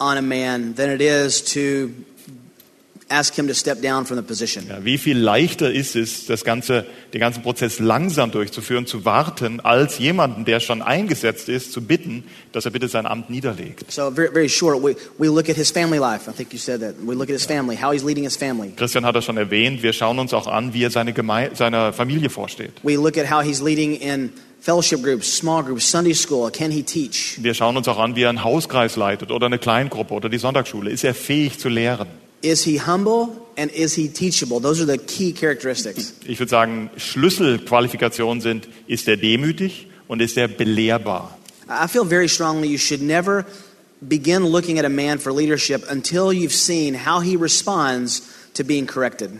[0.00, 1.90] on a man than it is to
[3.10, 4.64] ask him to step down from the position.
[4.68, 9.60] Ja, wie viel leichter ist es, das ganze, den ganzen Prozess langsam durchzuführen, zu warten,
[9.60, 13.90] als jemanden, der schon eingesetzt ist, zu bitten, dass er bitte sein Amt niederlegt.
[13.90, 16.30] So very, very short, we, we look at his family life.
[16.30, 16.94] I think you said that.
[17.04, 18.72] We look at his family, how he's leading his family.
[18.76, 19.82] Christian hat das schon erwähnt.
[19.82, 22.72] Wir schauen uns auch an, wie er seine Geme seiner Familie vorsteht.
[22.82, 26.50] We look at how he's leading in fellowship groups, small groups, Sunday school.
[26.50, 27.38] Can he teach?
[27.42, 30.38] Wir schauen uns auch an, wie er einen Hauskreis leitet oder eine Kleingruppe oder die
[30.38, 30.90] Sonntagsschule.
[30.90, 32.08] Ist er fähig zu lehren?
[32.42, 34.60] Is he humble and is he teachable?
[34.60, 36.14] Those are the key characteristics.
[36.26, 41.36] Ich würde sagen, Schlüsselqualifikationen sind, ist er demütig und ist er belehrbar.
[41.68, 43.44] I feel very strongly you should never
[44.00, 48.22] begin looking at a man for leadership until you've seen how he responds
[48.54, 49.30] to being corrected.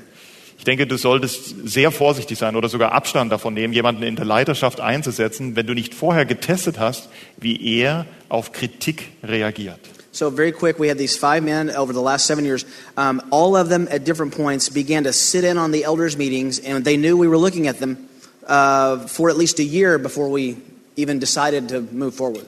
[0.59, 4.27] Ich denke, du solltest sehr vorsichtig sein oder sogar Abstand davon nehmen, jemanden in der
[4.27, 7.09] Leiterschaft einzusetzen, wenn du nicht vorher getestet hast,
[7.39, 9.81] wie er auf Kritik reagiert.
[10.13, 12.65] So, very quick, we had these five men over the last seven years.
[12.97, 16.59] Um, all of them at different points began to sit in on the elders' meetings,
[16.59, 18.09] and they knew we were looking at them
[18.47, 20.57] uh, for at least a year before we
[20.97, 22.47] even decided to move forward.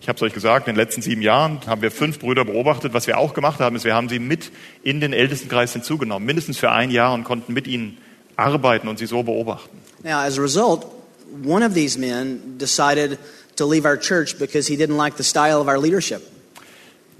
[0.00, 2.92] Ich habe es euch gesagt, in den letzten sieben Jahren haben wir fünf Brüder beobachtet.
[2.92, 4.50] Was wir auch gemacht haben, ist, wir haben sie mit
[4.82, 7.96] in den Ältestenkreis hinzugenommen, mindestens für ein Jahr und konnten mit ihnen
[8.36, 9.78] arbeiten und sie so beobachten.
[10.02, 10.84] Now, as a result,
[11.42, 13.18] one of these men decided
[13.56, 16.20] to leave our church because he didn't like the style of our leadership.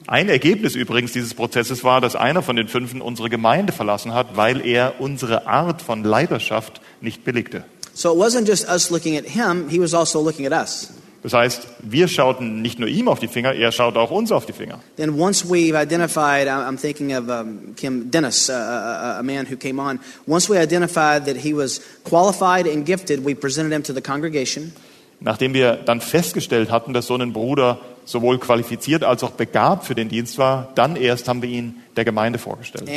[0.06, 4.36] Ein Ergebnis übrigens dieses Prozesses war, dass einer von den Fünfen unsere Gemeinde verlassen hat,
[4.36, 7.64] weil er unsere Art von Leiterschaft nicht billigte.
[7.94, 10.92] So it wasn't just us looking at him, he was also looking at us.
[11.22, 14.44] Das heißt, wir schauten nicht nur ihm auf die Finger, er schaut auch uns auf
[14.44, 14.80] die Finger.
[14.96, 19.56] Then once we've identified, I'm thinking of um, Kim Dennis, uh, a, a man who
[19.56, 20.00] came on.
[20.26, 24.72] Once we identified that he was qualified and gifted, we presented him to the congregation.
[25.20, 29.94] Nachdem wir dann festgestellt hatten, dass so ein Bruder sowohl qualifiziert als auch begabt für
[29.94, 32.88] den Dienst war, dann erst haben wir ihn der Gemeinde vorgestellt.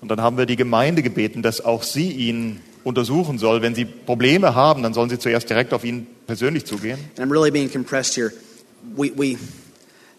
[0.00, 3.62] Und dann haben wir die Gemeinde gebeten, dass auch sie ihn untersuchen soll.
[3.62, 6.98] Wenn sie Probleme haben, dann sollen sie zuerst direkt auf ihn persönlich zugehen.
[7.16, 8.32] And I'm really being compressed here.
[8.96, 9.38] We, we,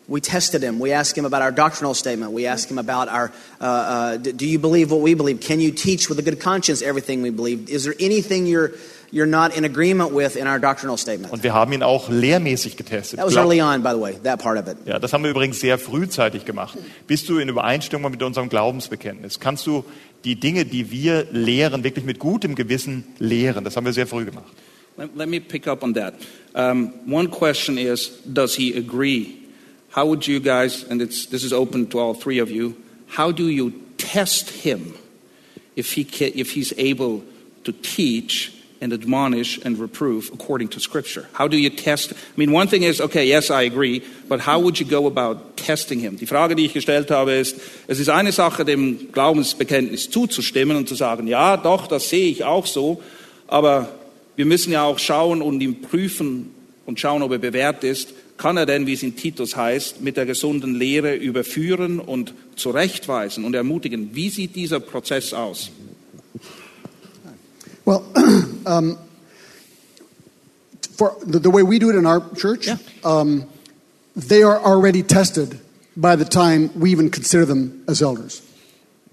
[0.07, 0.79] we tested him.
[0.79, 2.31] We asked him about our doctrinal statement.
[2.31, 5.41] We asked him about our uh, uh, do you believe what we believe?
[5.41, 7.69] Can you teach with a good conscience everything we believe?
[7.69, 8.71] Is there anything you're,
[9.13, 11.31] you're not in agreement with in our doctrinal statement?
[11.31, 13.19] Und wir haben ihn auch lehrmäßig getestet.
[13.19, 14.77] That was early on, by the way, that part of it.
[14.85, 16.77] Ja, das haben wir übrigens sehr frühzeitig gemacht.
[17.05, 19.39] Bist du in Übereinstimmung mit unserem Glaubensbekenntnis?
[19.39, 19.85] Kannst du
[20.25, 23.63] die Dinge, die wir lehren, wirklich mit gutem Gewissen lehren?
[23.63, 24.51] Das haben wir sehr früh gemacht.
[24.97, 26.15] Let, let me pick up on that.
[26.55, 29.39] Um, one question is Does he agree?
[29.95, 32.75] How would you guys, and it's, this is open to all three of you,
[33.07, 34.95] how do you test him
[35.75, 37.23] if, he ca if he's able
[37.63, 38.51] to teach
[38.83, 41.27] and admonish and reprove according to Scripture?
[41.33, 42.11] How do you test?
[42.11, 45.55] I mean, one thing is, okay, yes, I agree, but how would you go about
[45.55, 46.17] testing him?
[46.17, 47.55] Die Frage, die ich gestellt habe, ist,
[47.87, 52.43] es ist eine Sache, dem Glaubensbekenntnis zuzustimmen und zu sagen, ja, doch, das sehe ich
[52.43, 53.01] auch so,
[53.47, 53.87] aber
[54.35, 56.51] wir müssen ja auch schauen und ihn prüfen
[56.85, 58.13] und schauen, ob er bewährt ist.
[58.35, 63.45] Kann er denn, wie es in Titus heißt, mit der gesunden Lehre überführen und zurechtweisen
[63.45, 64.09] und ermutigen?
[64.13, 65.71] Wie sieht dieser Prozess aus?
[67.85, 68.01] Well,
[68.65, 68.97] um,
[70.97, 72.77] for the, the way we do it in our church, Yeah.
[73.03, 73.45] um,
[74.15, 75.59] they are already tested
[75.95, 78.41] by the time we even consider them as elders.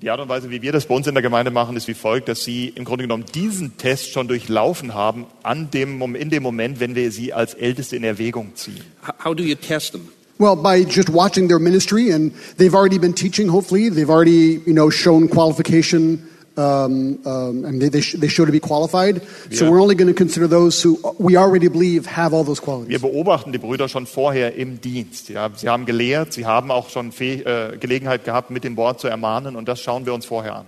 [0.03, 1.93] Die Art und Weise, wie wir das bei uns in der Gemeinde machen, ist wie
[1.93, 6.43] folgt, dass sie im Grunde genommen diesen Test schon durchlaufen haben an dem, in dem
[6.43, 8.81] Moment, wenn wir sie als Älteste in Erwägung ziehen.
[9.23, 10.09] How do you test them?
[10.39, 13.49] Well, by just watching their ministry, and they've already been teaching.
[13.51, 16.27] Hopefully, they've already you know shown qualification,
[16.61, 19.23] um, um, and they they, sh- they show to be qualified.
[19.51, 19.71] So Yeah.
[19.73, 23.01] we're only going to consider those who we already believe have all those Wir qualities.
[23.01, 25.29] beobachten die Brüder schon vorher im Dienst.
[25.31, 29.01] Ja, sie haben gelehrt, sie haben auch schon Fäh äh, Gelegenheit gehabt, mit dem Wort
[29.01, 30.67] zu ermahnen und das schauen wir uns vorher an.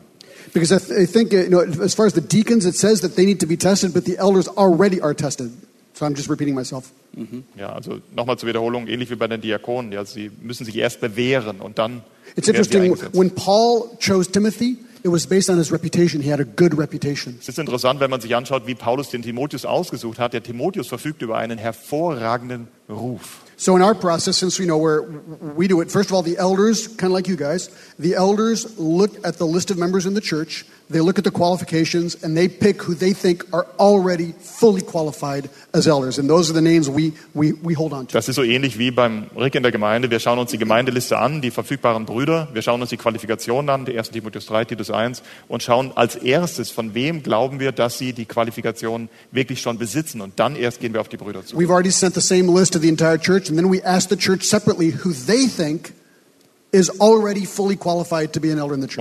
[0.54, 3.00] Because I, th- I think uh, you know, as far as the deacons, it says
[3.02, 5.50] that they need to be tested, but the elders already are tested.
[5.94, 6.90] So I'm just repeating myself.
[7.58, 9.92] Ja, also nochmal zur Wiederholung, ähnlich wie bei den Diakonen.
[9.92, 12.00] Ja, sie müssen sich erst bewähren und dann
[12.36, 16.22] It's interesting when Paul chose Timothy, it was based on his reputation.
[16.22, 17.36] He had a good reputation.
[17.40, 20.32] Es ist interessant, wenn man sich anschaut, wie Paulus den Timotheus ausgesucht hat.
[20.32, 23.40] Der Timotheus verfügt über einen hervorragenden Ruf.
[23.56, 25.02] So in our process, since we know where
[25.56, 28.78] we do it, first of all, the elders, kind of like you guys, the elders
[28.78, 32.36] look at the list of members in the church, they look at the qualifications, and
[32.36, 36.18] they pick who they think are already fully qualified as elders.
[36.18, 38.12] And those are the names we, we, we hold on to.
[38.12, 40.10] Das ist so ähnlich wie beim Rick in der Gemeinde.
[40.10, 42.48] Wir schauen uns die Gemeindeliste an, die verfügbaren Brüder.
[42.52, 44.10] Wir schauen uns die Qualifikationen an, die 1.
[44.10, 48.26] Timotheus 3, Titus 1 und schauen als erstes, von wem glauben wir, dass sie die
[48.26, 50.20] Qualifikationen wirklich schon besitzen.
[50.20, 51.56] Und dann erst gehen wir auf die Brüder zu.
[51.56, 54.16] We've already sent the same list to the entire church, and then we ask the
[54.16, 55.92] church separately who they think
[56.74, 56.88] Und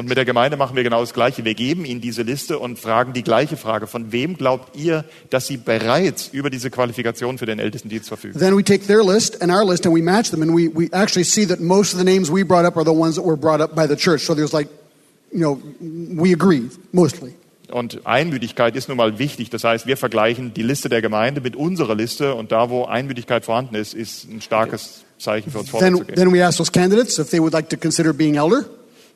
[0.10, 1.46] mit der Gemeinde machen wir genau das Gleiche.
[1.46, 3.88] Wir geben ihnen diese Liste und fragen die gleiche Frage.
[3.88, 8.38] Von wem glaubt ihr, dass sie bereits über diese Qualifikation für den Ältestendienst verfügen?
[8.38, 10.90] Then we take their list and our list and we match them, and we, we
[10.92, 13.38] actually see that most of the names we brought up are the ones that were
[13.38, 14.26] brought up by the church.
[14.26, 14.68] So there's like,
[15.32, 17.36] you know, we agree mostly.
[17.72, 19.50] Und Einmütigkeit ist nun mal wichtig.
[19.50, 23.46] Das heißt, wir vergleichen die Liste der Gemeinde mit unserer Liste und da, wo Einmütigkeit
[23.46, 26.16] vorhanden ist, ist ein starkes Zeichen für uns Then, vorzugehen.
[26.16, 28.66] then we ask those candidates if they would like to consider being elder.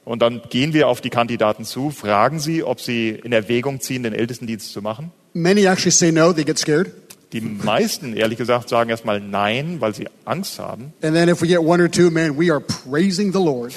[0.03, 4.03] Und dann gehen wir auf die Kandidaten zu, fragen sie, ob sie in Erwägung ziehen,
[4.03, 5.11] den Ältestendienst zu machen.
[5.33, 6.91] Many actually say no, they get scared.
[7.33, 10.93] Die meisten, ehrlich gesagt, sagen erstmal Nein, weil sie Angst haben.
[11.01, 13.73] And then if we get one or two, man, we are praising the Lord.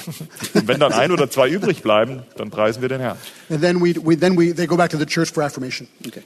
[0.55, 3.17] Und wenn dann ein oder zwei übrig bleiben, dann preisen wir den Herrn.
[3.49, 5.89] And then we, we then we they go back to the church for affirmation.
[6.07, 6.23] Okay.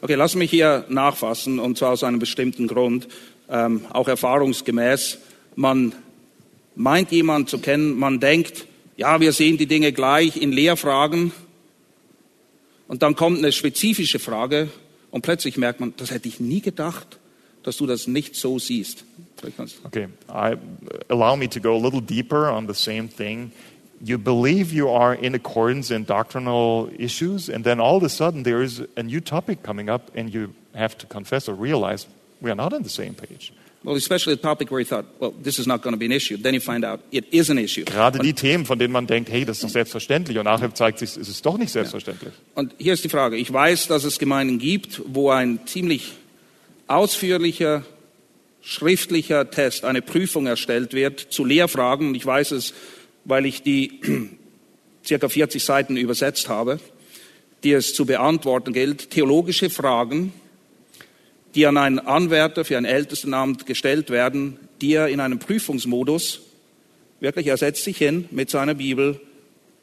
[0.00, 3.08] Okay, lass mich hier nachfassen, und zwar aus einem bestimmten Grund,
[3.50, 5.18] ähm, auch erfahrungsgemäß.
[5.56, 5.92] Man
[6.74, 11.32] meint jemand zu kennen, man denkt, ja, wir sehen die Dinge gleich in Lehrfragen,
[12.88, 14.68] und dann kommt eine spezifische Frage,
[15.10, 17.18] und plötzlich merkt man, das hätte ich nie gedacht,
[17.62, 19.04] dass du das nicht so siehst.
[19.84, 20.56] Okay, I,
[21.08, 23.52] allow me to go a little deeper on the same thing.
[24.00, 28.42] You believe you are in accordance in doctrinal issues, and then all of a sudden
[28.44, 32.06] there is a new topic coming up, and you have to confess or realize
[32.40, 33.52] we are not on the same page.
[33.84, 36.12] Well, especially a topic where you thought, well, this is not going to be an
[36.12, 36.36] issue.
[36.36, 37.84] Then you find out it is an issue.
[37.84, 40.98] Gerade die Themen, von denen man denkt, hey, das ist doch selbstverständlich, und nachher zeigt
[40.98, 42.34] sich, es ist doch nicht selbstverständlich.
[42.54, 43.36] Und hier ist die Frage.
[43.36, 46.14] Ich weiß, dass es Gemeinden gibt, wo ein ziemlich
[46.88, 47.84] ausführlicher
[48.68, 52.08] schriftlicher Test, eine Prüfung erstellt wird zu Lehrfragen.
[52.08, 52.74] Und ich weiß es,
[53.24, 54.00] weil ich die
[55.06, 56.78] circa 40 Seiten übersetzt habe,
[57.64, 59.10] die es zu beantworten gilt.
[59.10, 60.32] Theologische Fragen,
[61.54, 66.40] die an einen Anwärter für ein Ältestenamt gestellt werden, die er in einem Prüfungsmodus
[67.20, 69.20] wirklich, er setzt sich hin mit seiner Bibel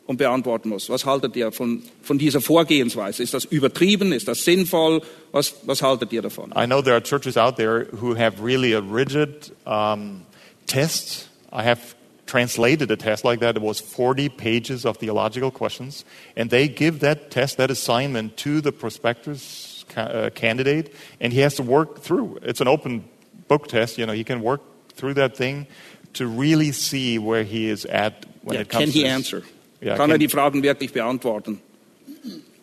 [0.05, 0.89] und beantworten muss.
[0.89, 3.23] Was haltet ihr von, von dieser Vorgehensweise?
[3.23, 4.11] Ist das übertrieben?
[4.13, 5.01] Ist das sinnvoll?
[5.31, 6.51] Was, was haltet ihr davon?
[6.51, 10.21] I know there are churches out there who have really a rigid um,
[10.67, 11.29] test.
[11.51, 11.95] I have
[12.27, 13.57] translated a test like that.
[13.57, 18.61] It was 40 pages of theological questions, and they give that test, that assignment, to
[18.61, 19.64] the prospectus
[19.95, 22.39] ca- uh, candidate, and he has to work through.
[22.43, 23.03] It's an open
[23.47, 23.97] book test.
[23.97, 24.61] You know, he can work
[24.95, 25.67] through that thing
[26.13, 29.11] to really see where he is at when Yeah, it comes can to he this.
[29.11, 29.43] answer?
[29.81, 31.59] Yeah, Kann er can- die Fragen wirklich beantworten?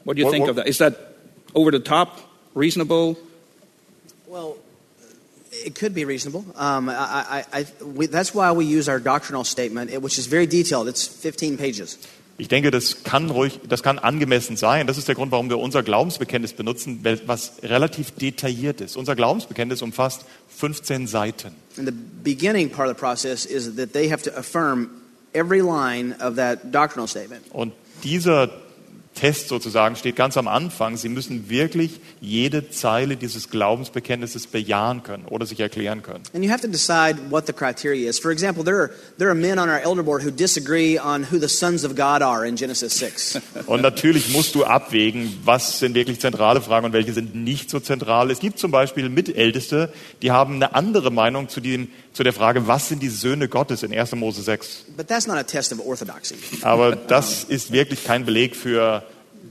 [0.05, 0.69] What do you What- think what- of that?
[0.69, 0.95] Is that
[1.55, 2.19] over the top,
[2.55, 3.17] reasonable?
[4.27, 4.57] Well,
[5.53, 6.45] it could be reasonable.
[6.57, 10.47] Um, I, I, I, we, that's why we use our doctrinal statement, which is very
[10.47, 10.89] detailed.
[10.89, 11.99] It's 15 pages.
[12.43, 14.89] Ich denke, das kann ruhig, das kann angemessen sein.
[14.89, 18.97] Das ist der Grund, warum wir unser Glaubensbekenntnis benutzen, was relativ detailliert ist.
[18.97, 21.55] Unser Glaubensbekenntnis umfasst 15 Seiten.
[21.77, 24.91] And the beginning part of the process is that they have to affirm
[25.33, 27.43] every line of that doctrinal statement.
[27.53, 28.51] Und dieser
[29.15, 30.97] Test sozusagen steht ganz am Anfang.
[30.97, 36.23] Sie müssen wirklich jede Zeile dieses Glaubensbekenntnisses bejahen können oder sich erklären können.
[36.35, 38.19] And you have to decide what the criteria is.
[38.19, 41.39] For example, there are, there are men on our elder board who disagree on who
[41.39, 43.41] the sons of God are in Genesis 6.
[43.67, 47.81] Und natürlich musst du abwägen, was sind wirklich zentrale Fragen und welche sind nicht so
[47.81, 48.31] zentral.
[48.31, 52.67] Es gibt zum Beispiel Mitälteste, die haben eine andere Meinung zu, dem, zu der Frage,
[52.67, 54.13] was sind die Söhne Gottes in 1.
[54.17, 54.85] Mose 6.
[54.97, 56.37] But that's not a test of orthodoxy.
[56.63, 59.03] Aber das ist wirklich kein Beleg für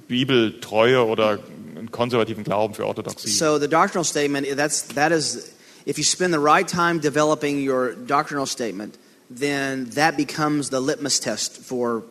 [0.08, 1.40] Bibeltreue oder
[1.76, 3.30] einen konservativen Glauben für Orthodoxie.
[3.30, 5.52] So the doctrinal statement, that's, that is,
[5.86, 8.98] if you spend the right time developing your doctrinal statement,
[9.30, 12.04] then that becomes the litmus test for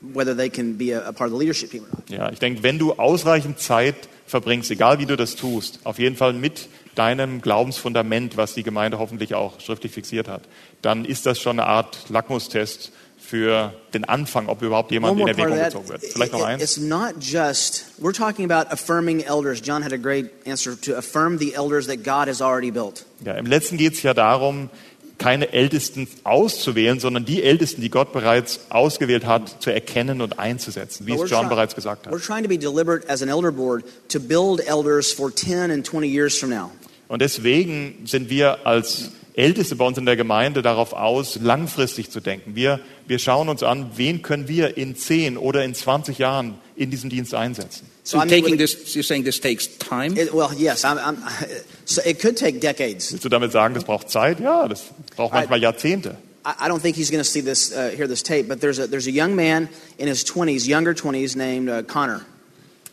[0.00, 2.10] whether they can be a, a part of the leadership team or not.
[2.10, 6.16] Ja, ich denke, wenn du ausreichend Zeit verbringst, egal wie du das tust, auf jeden
[6.16, 10.42] Fall mit deinem Glaubensfundament, was die Gemeinde hoffentlich auch schriftlich fixiert hat,
[10.82, 15.56] dann ist das schon eine Art Lackmustest für den Anfang, ob überhaupt jemand in Erwägung
[15.56, 16.02] gezogen wird.
[16.02, 16.62] Vielleicht noch eins.
[16.62, 19.62] it's not just, we're talking about affirming elders.
[19.64, 23.06] John had a great answer to affirm the elders that God has already built.
[23.24, 24.68] Ja, Im letzten geht es ja darum,
[25.18, 31.06] keine Ältesten auszuwählen, sondern die Ältesten, die Gott bereits ausgewählt hat, zu erkennen und einzusetzen,
[31.06, 32.12] wie es John bereits gesagt hat.
[32.20, 36.08] trying to be deliberate as an elder board to build elders for 10 and 20
[36.08, 36.70] years from now.
[37.08, 42.20] Und deswegen sind wir als Älteste bei uns in der Gemeinde darauf aus, langfristig zu
[42.20, 42.54] denken.
[42.54, 46.90] Wir, wir schauen uns an, wen können wir in 10 oder in 20 Jahren in
[46.90, 47.86] diesem Dienst einsetzen.
[48.04, 50.16] So I mean, taking this, you're saying this takes time?
[50.16, 51.16] It, well, yes, I'm, I'm,
[51.84, 53.12] so it could take decades.
[53.12, 54.40] Willst du damit sagen, das braucht Zeit?
[54.40, 54.82] Ja, das
[55.14, 56.16] braucht manchmal Jahrzehnte.
[56.44, 58.80] I, I don't think he's going to see this, uh, hear this tape, but there's
[58.80, 62.26] a, there's a young man in his 20s, younger 20s, named uh, Connor.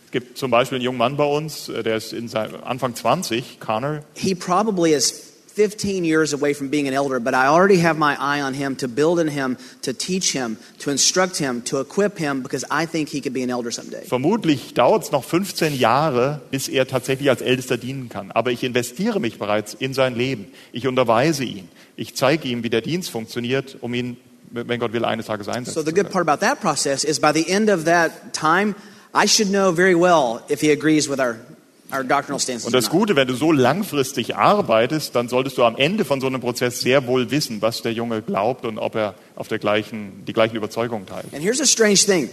[0.05, 2.95] Es gibt zum Beispiel einen jungen Mann bei uns, äh, der ist in seinem Anfang
[2.95, 4.03] 20, Connor.
[4.15, 5.28] He probably is
[5.59, 8.77] 15 years away from being an elder, but I already have my eye on him
[8.77, 12.85] to build in him, to teach him, to instruct him, to equip him, because I
[12.85, 14.05] think he could be an elder someday.
[14.05, 18.31] Vermutlich dauert es noch 15 Jahre, bis er tatsächlich als Ältester dienen kann.
[18.31, 20.45] Aber ich investiere mich bereits in sein Leben.
[20.71, 21.67] Ich unterweise ihn.
[21.97, 24.15] Ich zeige ihm, wie der Dienst funktioniert, um ihn,
[24.51, 27.33] wenn Gott will, eines Tages einsetzen So the good part about that process is by
[27.33, 28.75] the end of that time,
[29.13, 31.58] I should know very well if he agrees with our, our doctrinal stances.
[31.91, 32.89] Und das.
[32.89, 36.81] Gute, wenn du so langfristig arbeitest, dann solltest du am Ende von so einem Prozess
[36.81, 40.55] sehr wohl wissen, was der Junge glaubt und ob er auf der gleichen, die gleichen
[40.55, 41.33] Überzeugungen teilt.
[41.33, 42.29] And here's a strange thing.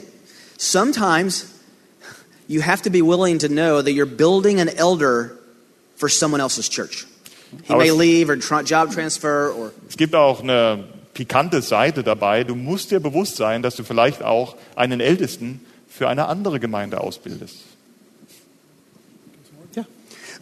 [0.58, 1.46] Sometimes
[2.48, 5.32] you have to be willing to know that you're building an elder
[5.96, 7.06] for someone else's church.
[7.64, 12.02] He I may leave or tra- job transfer or Es gibt auch eine pikante Seite
[12.02, 12.44] dabei.
[12.44, 17.00] Du musst dir bewusst sein, dass du vielleicht auch einen Ältesten für eine andere Gemeinde
[17.00, 17.56] ausbildest.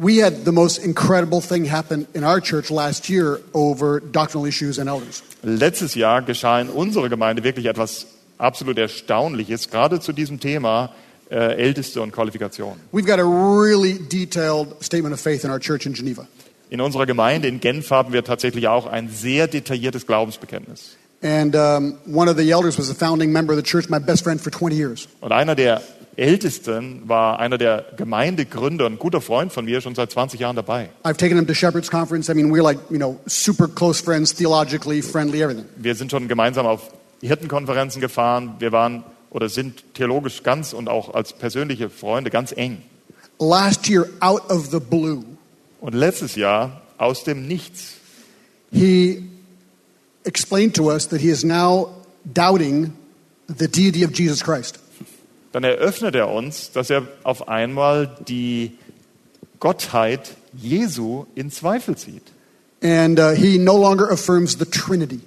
[0.00, 4.78] We had the most incredible thing happen in our church last year over doctrinal issues
[4.78, 5.22] and elders.
[5.42, 8.06] Letztes Jahr geschah in unserer Gemeinde wirklich etwas
[8.38, 10.94] absolut Erstaunliches, gerade zu diesem Thema
[11.28, 12.78] äh, Älteste und Qualifikation.
[12.92, 16.26] We've got a really detailed statement of faith in our church in Geneva.
[16.70, 20.96] In unserer Gemeinde in Genf haben wir tatsächlich auch ein sehr detailliertes Glaubensbekenntnis.
[21.22, 24.22] And um, one of the elders was a founding member of the church, my best
[24.22, 25.08] friend for 20 years.
[25.20, 25.82] Und einer der
[26.20, 30.90] Ältesten war einer der Gemeindegründer, ein guter Freund von mir, schon seit 20 Jahren dabei.
[31.02, 32.30] I've taken him to Shepherd's Conference.
[32.30, 35.64] I mean, we're like, you know, super close friends, theologically, friendly, everything.
[35.76, 38.54] Wir sind schon gemeinsam auf Hirtenkonferenzen gefahren.
[38.58, 42.82] Wir waren oder sind theologisch ganz und auch als persönliche Freunde ganz eng.
[43.38, 45.24] Last year, out of the blue,
[45.80, 47.94] Und letztes Jahr aus dem Nichts
[48.70, 49.24] he
[50.24, 51.90] explained to us that he is now
[52.32, 52.96] doubting
[53.48, 54.78] the deity of Jesus Christ.
[55.52, 58.78] Dann eröffnet er uns, dass er auf einmal die
[59.58, 62.22] Gottheit Jesu in Zweifel zieht.
[62.82, 65.20] And uh, he no longer affirms the Trinity.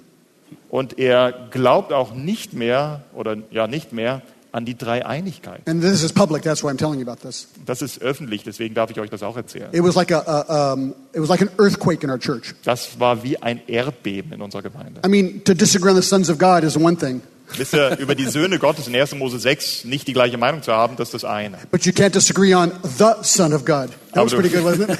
[0.70, 4.22] Und er glaubt auch nicht mehr oder ja nicht mehr
[4.54, 5.68] an die Dreieinigkeit.
[5.68, 7.48] And this is public, that's why I'm telling you about this.
[7.66, 9.68] Das ist öffentlich, deswegen darf ich euch das auch erzählen.
[9.72, 12.54] It was like, a, a, um, it was like an earthquake in our church.
[12.64, 15.00] Das war wie ein Erdbeben in unserer Gemeinde.
[15.04, 17.20] I mean, to disagree on the sons of God is one thing,
[17.56, 19.14] Wisst ihr, über die Söhne Gottes in 1.
[19.14, 21.58] Mose 6 nicht die gleiche Meinung zu haben, das ist das eine.
[21.70, 23.90] but you can't disagree on the Son of God.
[24.12, 24.98] That was pretty good, wasn't it?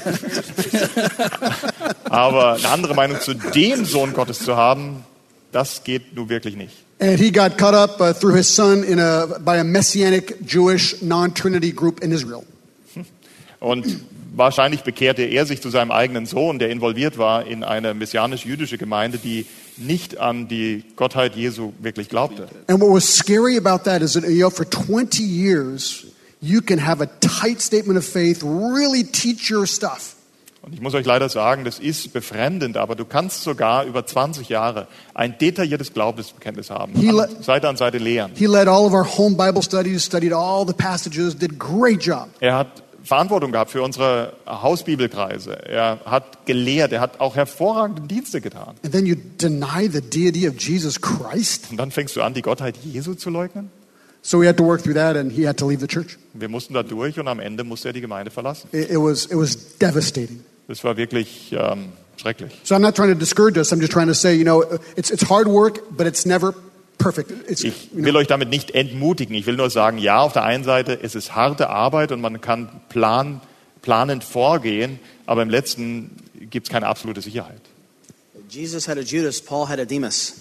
[2.09, 5.03] Aber eine andere Meinung zu dem Sohn Gottes zu haben,
[5.51, 6.73] das geht nun wirklich nicht.
[6.99, 11.01] And he got caught up uh, through his son in a, by a messianic Jewish
[11.01, 12.43] non-Trinity group in Israel.
[13.59, 13.85] Und
[14.33, 19.17] wahrscheinlich bekehrte er sich zu seinem eigenen Sohn, der involviert war in eine messianisch-jüdische Gemeinde,
[19.17, 19.45] die
[19.77, 22.47] nicht an die Gottheit Jesu wirklich glaubte.
[22.67, 26.05] And what was scary about that is that, you know, for 20 years,
[26.41, 30.15] you can have a tight statement of faith, really teach your stuff.
[30.65, 34.49] Und ich muss euch leider sagen, das ist befremdend, aber du kannst sogar über 20
[34.49, 38.31] Jahre ein detailliertes Glaubensbekenntnis haben, He an, Seite an Seite lehren.
[38.35, 42.03] He led all of our home Bible studies, studied all the passages, did a great
[42.03, 42.29] job.
[42.39, 45.67] Er hat Verantwortung gehabt für unsere Hausbibelkreise.
[45.67, 48.75] Er hat gelehrt, er hat auch hervorragende Dienste getan.
[48.83, 51.67] And then you deny the deity of Jesus Christ?
[51.69, 53.69] Und dann fängst du an, die Gottheit Jesu zu leugnen?
[54.23, 56.17] So we had to work through that and he had to leave the church.
[56.33, 58.69] Wir mussten da durch und am Ende musste er die Gemeinde verlassen.
[58.71, 60.43] It, it was, it was devastating.
[60.67, 62.59] Das war wirklich ähm, schrecklich.
[62.63, 63.71] So I'm not trying to discourage us.
[63.71, 64.63] I'm just trying to say, you know,
[64.95, 66.55] it's, it's hard work, but it's never
[67.47, 69.35] Ich will euch damit nicht entmutigen.
[69.35, 72.41] Ich will nur sagen, ja, auf der einen Seite es ist harte Arbeit und man
[72.41, 73.41] kann plan,
[73.81, 76.11] planend vorgehen, aber im letzten
[76.49, 77.61] gibt es keine absolute Sicherheit.
[78.49, 80.33] Jesus had a Judas, Paul had a Demas.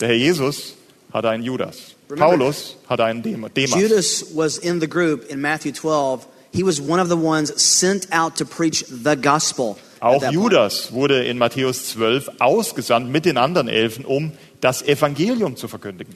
[0.00, 0.74] Der Herr Jesus
[1.12, 1.94] hatte einen Judas.
[2.08, 3.80] Remember- Paulus hatte einen Dem- Demas.
[3.80, 6.26] Judas was in the group in Matthew 12.
[6.52, 9.76] He was one of the ones sent out to preach the gospel.
[10.00, 10.34] Auch that point.
[10.34, 16.14] Judas wurde in Matthäus 12 ausgesandt mit den anderen Elfen, um das Evangelium zu verkündigen.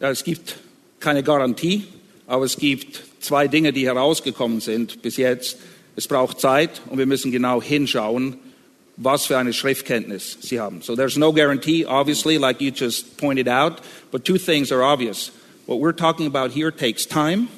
[0.00, 0.56] Ja, es gibt
[1.00, 1.86] keine Garantie,
[2.26, 5.58] aber es gibt zwei Dinge, die herausgekommen sind bis jetzt.
[5.96, 8.38] Es braucht Zeit und wir müssen genau hinschauen,
[8.96, 10.82] was für eine Schriftkenntnis sie haben.
[10.82, 15.32] So there's no guarantee, obviously, like you just pointed out, but two things are obvious.
[15.66, 17.48] What we're talking about here takes time,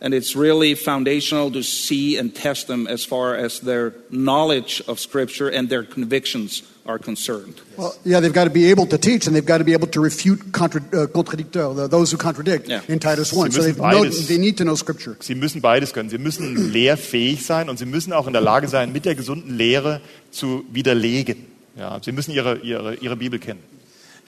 [0.00, 4.98] and it's really foundational to see and test them as far as their knowledge of
[5.00, 7.54] Scripture and their convictions are concerned.
[7.76, 9.88] well, yeah, they've got to be able to teach and they've got to be able
[9.88, 12.80] to refute contra, uh, contradicteurs, the- those who contradict Yeah.
[12.86, 13.50] in Titus 1.
[13.50, 15.16] Sie So know, beides- they need to know Scripture.
[15.20, 16.10] Sie müssen beides können.
[16.10, 19.56] Sie müssen lehrfähig sein und sie müssen auch in der Lage sein, mit der gesunden
[19.56, 21.46] Lehre zu widerlegen.
[21.76, 23.60] Ja, sie müssen ihre, ihre, ihre Bibel kennen.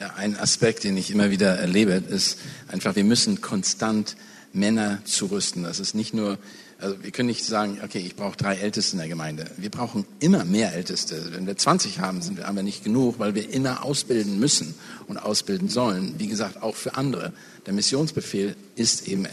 [0.00, 2.38] Ja, ein Aspekt, den ich immer wieder erlebe, ist
[2.68, 4.16] einfach, wir müssen konstant
[4.52, 5.62] Männer zurüsten.
[5.62, 6.38] Das ist nicht nur,
[6.78, 9.50] also wir können nicht sagen, okay, ich brauche drei Älteste in der Gemeinde.
[9.56, 11.32] Wir brauchen immer mehr Älteste.
[11.32, 14.74] Wenn wir 20 haben, sind wir aber nicht genug, weil wir immer ausbilden müssen
[15.06, 16.14] und ausbilden sollen.
[16.18, 17.32] Wie gesagt, auch für andere.
[17.66, 19.26] Der Missionsbefehl ist eben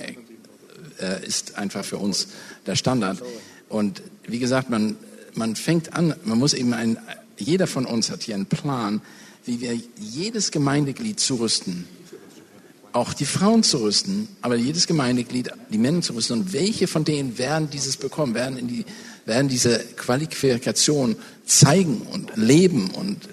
[0.99, 2.28] äh, ist einfach für uns
[2.66, 3.22] der Standard.
[3.70, 4.95] Und wie gesagt, man,
[5.34, 6.97] man fängt an, man muss eben ein,
[7.38, 9.01] jeder von uns hat hier einen Plan,
[9.45, 11.88] wie wir jedes Gemeindeglied zurüsten.
[12.96, 16.39] Auch die Frauen zu rüsten, aber jedes Gemeindeglied, die Männer zu rüsten.
[16.39, 18.86] Und welche von denen werden dieses bekommen, werden, in die,
[19.26, 23.28] werden diese Qualifikation zeigen und leben und äh,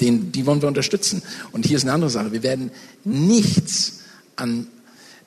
[0.00, 1.22] den, die wollen wir unterstützen.
[1.52, 2.32] Und hier ist eine andere Sache.
[2.32, 2.70] Wir werden
[3.04, 3.98] nichts
[4.36, 4.66] an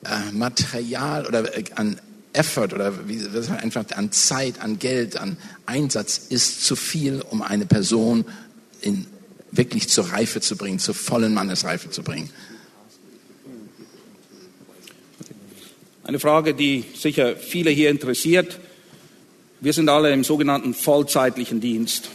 [0.02, 2.00] äh, Material oder äh, an
[2.32, 7.22] Effort oder wie, das heißt einfach an Zeit, an Geld, an Einsatz ist zu viel,
[7.30, 8.24] um eine Person
[8.80, 9.06] in,
[9.52, 12.30] wirklich zur Reife zu bringen, zur vollen Mannesreife zu bringen.
[16.06, 18.60] Eine Frage, die sicher viele hier interessiert.
[19.60, 22.10] Wir sind alle im sogenannten vollzeitlichen Dienst.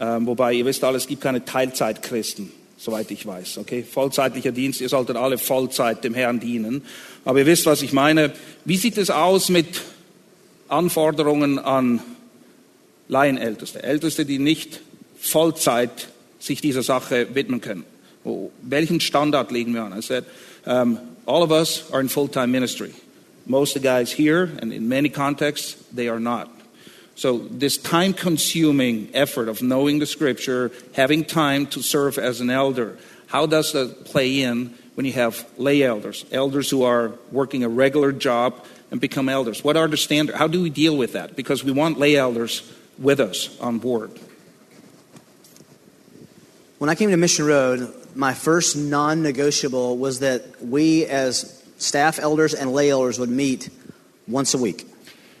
[0.00, 3.58] Ähm, wobei, ihr wisst alle, es gibt keine Teilzeitchristen, soweit ich weiß.
[3.58, 3.82] Okay?
[3.84, 6.82] Vollzeitlicher Dienst, ihr solltet alle Vollzeit dem Herrn dienen.
[7.26, 8.32] Aber ihr wisst, was ich meine.
[8.64, 9.82] Wie sieht es aus mit
[10.68, 12.00] Anforderungen an
[13.08, 13.82] Laienälteste?
[13.82, 14.80] Älteste, die nicht
[15.20, 16.08] Vollzeit
[16.38, 17.84] sich dieser Sache widmen können.
[18.24, 19.98] Wo- Welchen Standard legen wir an?
[19.98, 20.24] I said,
[20.64, 20.96] um,
[21.28, 22.94] all of us are in full-time ministry.
[23.46, 26.50] Most of the guys here, and in many contexts, they are not.
[27.16, 32.96] So this time-consuming effort of knowing the Scripture, having time to serve as an elder,
[33.26, 37.68] how does that play in when you have lay elders, elders who are working a
[37.68, 39.62] regular job and become elders?
[39.62, 40.38] What are the standards?
[40.38, 41.36] How do we deal with that?
[41.36, 42.62] Because we want lay elders
[42.98, 44.18] with us on board.
[46.78, 52.18] When I came to Mission Road, my first non negotiable was that we, as staff
[52.18, 53.70] elders and lay elders, would meet
[54.26, 54.84] once a week.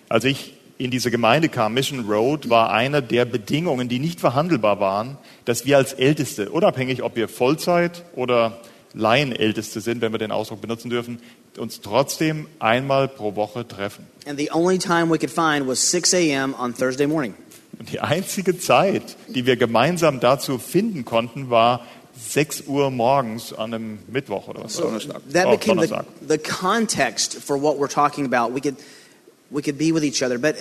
[0.08, 4.78] Als ich in diese Gemeinde kam, Mission Road, war eine der Bedingungen, die nicht verhandelbar
[4.78, 8.60] waren, dass wir als Älteste, unabhängig ob wir Vollzeit oder
[8.94, 11.18] Laienälteste sind, wenn wir den Ausdruck benutzen dürfen,
[11.58, 14.06] uns trotzdem einmal pro Woche treffen.
[14.24, 16.54] And the only time we could find was 6 a.m.
[16.54, 17.34] on Thursday morning.
[17.78, 21.86] Und die einzige Zeit, die wir gemeinsam dazu finden konnten, war
[22.18, 24.76] 6 Uhr morgens an einem Mittwoch oder was?
[24.76, 25.20] Donnerstag.
[25.32, 26.28] That Oh, became the, Donnerstag.
[26.28, 28.52] the context for what we're talking about.
[28.52, 28.76] We could,
[29.50, 30.56] we could be with each other, but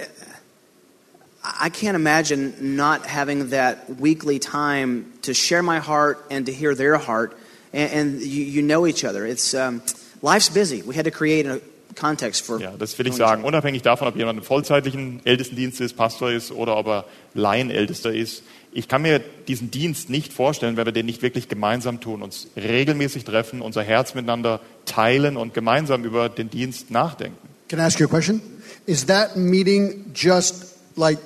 [1.44, 6.76] I can't imagine not having that weekly time to share my heart and to hear
[6.76, 7.38] their heart,
[7.74, 9.26] and, and you, you know each other.
[9.26, 9.82] It's um,
[10.22, 10.82] life's busy.
[10.82, 11.62] We had to create a
[11.96, 12.60] context for.
[12.60, 13.44] Ja, das will ich sagen.
[13.44, 18.44] Unabhängig davon, ob jemand im vollzeitlichen Ältestendienst ist, Pastor ist oder ob er Laienältester ist.
[18.78, 22.46] Ich kann mir diesen Dienst nicht vorstellen, wenn wir den nicht wirklich gemeinsam tun, uns
[22.56, 27.40] regelmäßig treffen, unser Herz miteinander teilen und gemeinsam über den Dienst nachdenken.
[27.70, 28.40] Can I ask you a question?
[28.86, 31.18] Is that meeting just like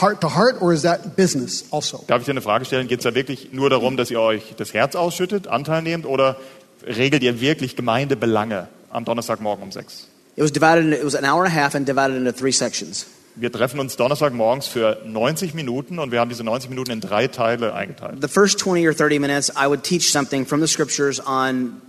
[0.00, 2.04] heart to heart, or is that business also?
[2.06, 2.86] Darf ich dir eine Frage stellen?
[2.86, 6.36] Geht es da wirklich nur darum, dass ihr euch das Herz ausschüttet, Anteil nehmt, oder
[6.86, 10.06] regelt ihr wirklich Gemeindebelange am Donnerstagmorgen um sechs?
[10.36, 10.92] It was divided.
[10.92, 13.06] It was an hour and a half and divided into three sections.
[13.36, 17.26] Wir treffen uns Donnerstagmorgens für 90 Minuten und wir haben diese 90 Minuten in drei
[17.26, 18.18] Teile eingeteilt.
[18.22, 21.82] The first 20 or 30 minutes, I would teach something from the scriptures on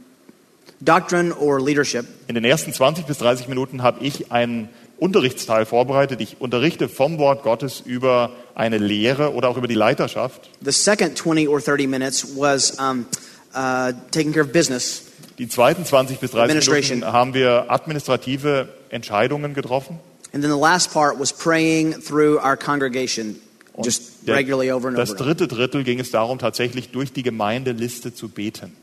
[0.82, 2.06] doctrine or leadership.
[2.28, 6.20] In den ersten 20 bis 30 Minuten habe ich einen Unterrichtsteil vorbereitet.
[6.20, 10.50] Ich unterrichte vom Wort Gottes über eine Lehre oder auch über die Leiterschaft.
[10.64, 13.06] The second 20 or 30 minutes was um,
[13.54, 15.04] uh, taking care of business.
[15.38, 17.00] Die zweiten 20 bis 30 Administration.
[17.00, 20.00] Minuten haben wir administrative Entscheidungen getroffen.
[20.36, 23.39] And then the last part was praying through our congregation,
[23.81, 25.23] just der- regularly over and das over.
[25.23, 28.75] dritte Drittel ging es darum, tatsächlich durch die Gemeindeliste zu beten.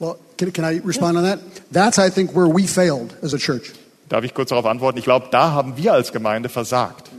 [0.00, 1.40] Well, can, can I respond on that?
[1.70, 3.72] That's, I think, where we failed as a church.
[4.08, 4.96] Darf ich kurz darauf antworten?
[4.98, 7.10] Ich glaube, da haben wir als Gemeinde versagt.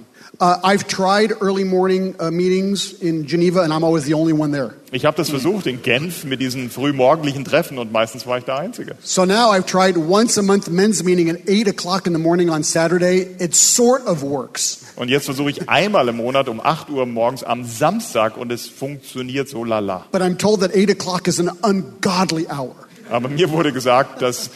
[0.41, 4.53] Uh, I've tried early morning uh, meetings in Geneva, and I'm always the only one
[4.53, 4.73] there.
[4.93, 8.57] Ich habe das versucht in Genf mit diesen frühmorgendlichen Treffen und meistens war ich der
[8.57, 8.95] Einzige.
[9.01, 12.49] So now I've tried once a month men's meeting at 8 o'clock in the morning
[12.49, 13.27] on Saturday.
[13.37, 14.85] It sort of works.
[14.95, 18.69] Und jetzt versuche ich einmal im Monat um 8 Uhr morgens am Samstag und es
[18.69, 20.05] funktioniert so lala.
[20.13, 22.75] But I'm told that 8 o'clock is an ungodly hour.
[23.11, 24.51] Aber mir wurde gesagt, dass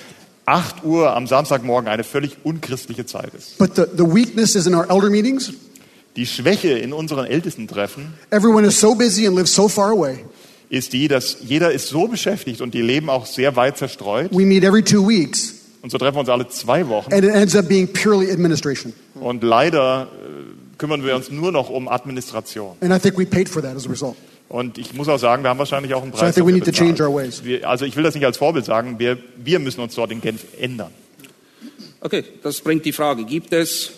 [0.46, 3.58] 8 Uhr am Samstagmorgen eine völlig unchristliche Zeit ist.
[3.58, 5.52] But the, the weakness is in our elder meetings.
[6.16, 10.20] Die Schwäche in unseren Ältestentreffen Everyone is so busy and lives so far away.
[10.70, 14.30] ist die, dass jeder ist so beschäftigt und die leben auch sehr weit zerstreut.
[14.32, 17.12] We meet every two weeks, Und so treffen wir uns alle zwei Wochen.
[17.14, 18.94] and it ends up being purely administration.
[19.16, 22.76] Und leider äh, kümmern wir uns nur noch um Administration.
[22.82, 24.16] And I think we paid for that as a result.
[24.50, 26.52] Und ich muss auch sagen, wir haben wahrscheinlich auch einen So I Preis think we
[26.52, 27.10] dafür need to change bezahlt.
[27.10, 27.44] our ways.
[27.44, 30.22] Wir, also ich will das nicht als Vorbild sagen, wir, wir müssen uns dort in
[30.22, 30.92] Genf ändern.
[32.02, 33.92] Okay, das bringt die Frage, gibt es,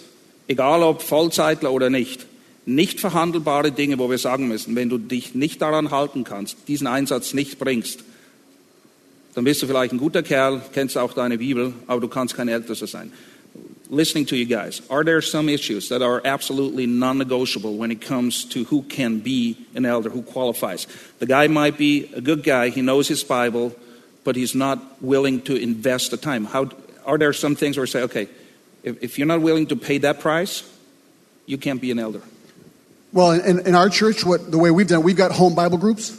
[0.48, 2.26] egal ob Vollzeitler oder nicht,
[2.66, 6.88] nicht verhandelbare Dinge, wo wir sagen müssen, wenn du dich nicht daran halten kannst, diesen
[6.88, 8.04] Einsatz nicht bringst,
[9.36, 12.48] dann bist du vielleicht ein guter Kerl, kennst auch deine Bibel, aber du kannst kein
[12.48, 13.12] Ältester sein.
[13.90, 18.44] Listening to you guys, are there some issues that are absolutely non-negotiable when it comes
[18.50, 20.88] to who can be an elder, who qualifies?
[21.20, 23.76] The guy might be a good guy, he knows his Bible,
[24.24, 26.46] but he's not willing to invest the time.
[26.46, 26.70] How,
[27.06, 28.28] are there some things where we say, okay,
[28.86, 30.64] if, if you're not willing to pay that price,
[31.46, 32.22] you can't be an elder?
[33.12, 36.14] Well, in, in our church, what the way we've done, we've got home Bible groups,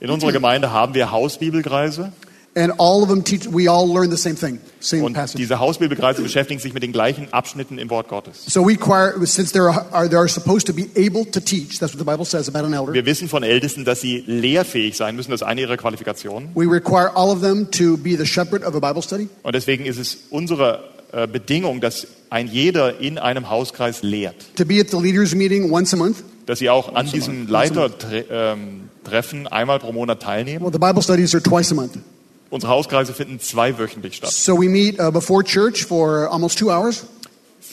[0.00, 2.12] In unserer Gemeinde haben wir Hausbibelkreise
[2.54, 3.46] and all of them teach.
[3.46, 5.38] We all learn the same thing, same und passage.
[5.38, 8.44] diese Hausbibelkreise beschäftigen sich mit den gleichen Abschnitten im Wort Gottes.
[8.46, 11.78] So we require, since they are, they are supposed to be able to teach.
[11.78, 12.92] That's what the Bible says about an elder.
[12.92, 16.50] Wir wissen von Ältesten, dass sie lehrfähig sein müssen, das ist eine ihrer Qualifikationen.
[16.54, 19.28] We require all of them to be the shepherd of a Bible study.
[19.42, 24.56] Und deswegen ist es unsere äh, Bedingung, dass ein jeder in einem Hauskreis lehrt.
[24.56, 26.18] to be at the leaders meeting once a month.
[26.46, 30.64] Dass sie auch an diesem Leitertreffen einmal pro Monat teilnehmen.
[30.64, 31.98] Well, the Bible studies are twice a month.
[32.50, 34.32] Unsere Hauskreise finden zweiwöchentlich statt.
[34.32, 37.04] So we meet uh, before church for almost two hours,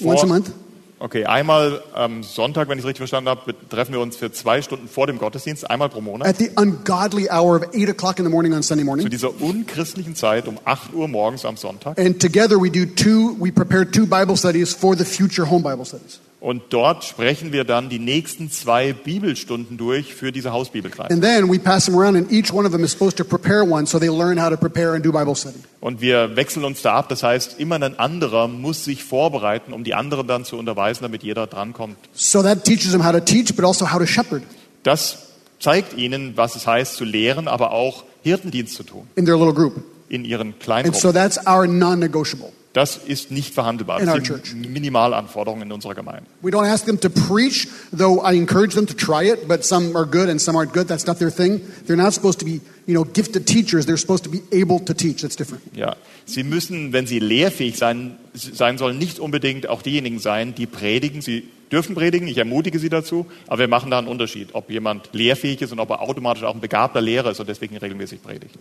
[0.01, 0.51] once a month.
[0.97, 4.61] Okay, einmal am Sonntag, wenn ich es richtig verstanden habe, treffen wir uns für zwei
[4.61, 6.27] Stunden vor dem Gottesdienst, einmal pro Monat.
[6.27, 9.09] At the ungodly hour of 8 o'clock in the morning on Sunday Zu morning.
[9.09, 11.99] dieser unchristlichen Zeit um 8 Uhr morgens am Sonntag.
[11.99, 15.85] And together we do two, we prepare two Bible studies for the future home Bible
[15.85, 16.21] studies.
[16.45, 21.11] Und dort sprechen wir dann die nächsten zwei Bibelstunden durch für diese Hausbibelkreise.
[21.11, 23.63] And then we pass them around, and each one of them is supposed to prepare
[23.63, 25.57] one so they learn how to prepare and do Bible study.
[25.81, 27.09] Und wir wechseln uns da ab.
[27.09, 31.23] Das heißt, immer ein anderer muss sich vorbereiten, um die anderen dann zu unterweisen, damit
[31.23, 31.97] jeder drankommt.
[32.13, 34.43] So that teaches them how to teach, but also how to shepherd
[34.83, 35.17] Das
[35.59, 39.53] zeigt ihnen, was es heißt zu lehren, aber auch Hirtendienst zu tun in their little
[39.53, 39.73] group.
[40.09, 41.13] in ihren And kleinen so Gruppen.
[41.15, 42.51] that's our non negotiable.
[42.75, 44.01] Das ist nicht verhandelbar.
[44.01, 44.69] Das sind.
[44.69, 46.25] Minimalanforderungen in unserer Gemeinde.
[46.41, 49.95] We don't ask them to preach, though I encourage them to try it, but some
[49.95, 50.89] are good and some aren't good.
[50.89, 51.61] That's not their thing.
[51.87, 53.85] They're not supposed to be, you know, gifted teachers.
[53.85, 55.21] They're supposed to be able to teach.
[55.21, 55.63] That's different.
[55.73, 55.95] Ja,
[56.25, 61.21] sie müssen, wenn sie lehrfähig sein, sein sollen, nicht unbedingt auch diejenigen sein, die predigen.
[61.21, 65.13] Sie dürfen predigen, ich ermutige sie dazu, aber wir machen da einen Unterschied, ob jemand
[65.13, 68.57] lehrfähig ist und ob er automatisch auch ein begabter Lehrer ist und deswegen regelmäßig predigt.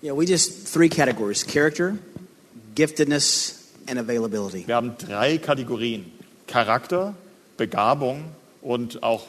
[0.00, 1.98] Yeah, we just three categories: character,
[2.80, 3.56] giftedness,
[3.86, 4.66] and availability.
[4.66, 6.10] Wir haben drei Kategorien:
[6.46, 7.14] Charakter,
[7.58, 8.24] Begabung
[8.62, 9.26] und auch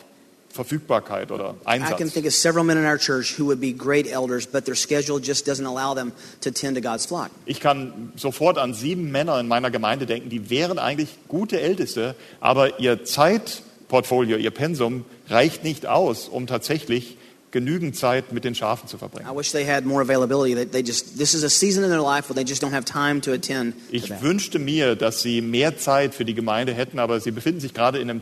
[0.50, 2.14] Verfügbarkeit oder I can Einsatz.
[2.14, 5.20] think of several men in our church who would be great elders, but their schedule
[5.20, 7.30] just doesn't allow them to tend to God's flock.
[7.46, 12.16] Ich kann sofort an sieben Männer in meiner Gemeinde denken, die wären eigentlich gute Älteste,
[12.40, 17.18] aber ihr Zeitportfolio, ihr Pensum reicht nicht aus, um tatsächlich
[17.52, 19.28] genügend Zeit mit den Schafen zu verbringen.
[19.30, 20.56] I wish they had more availability.
[20.56, 22.86] That they just this is a season in their life where they just don't have
[22.86, 23.76] time to attend.
[23.90, 27.60] To Ich wünschte mir, dass sie mehr Zeit für die Gemeinde hätten, aber sie befinden
[27.60, 28.22] sich gerade in einem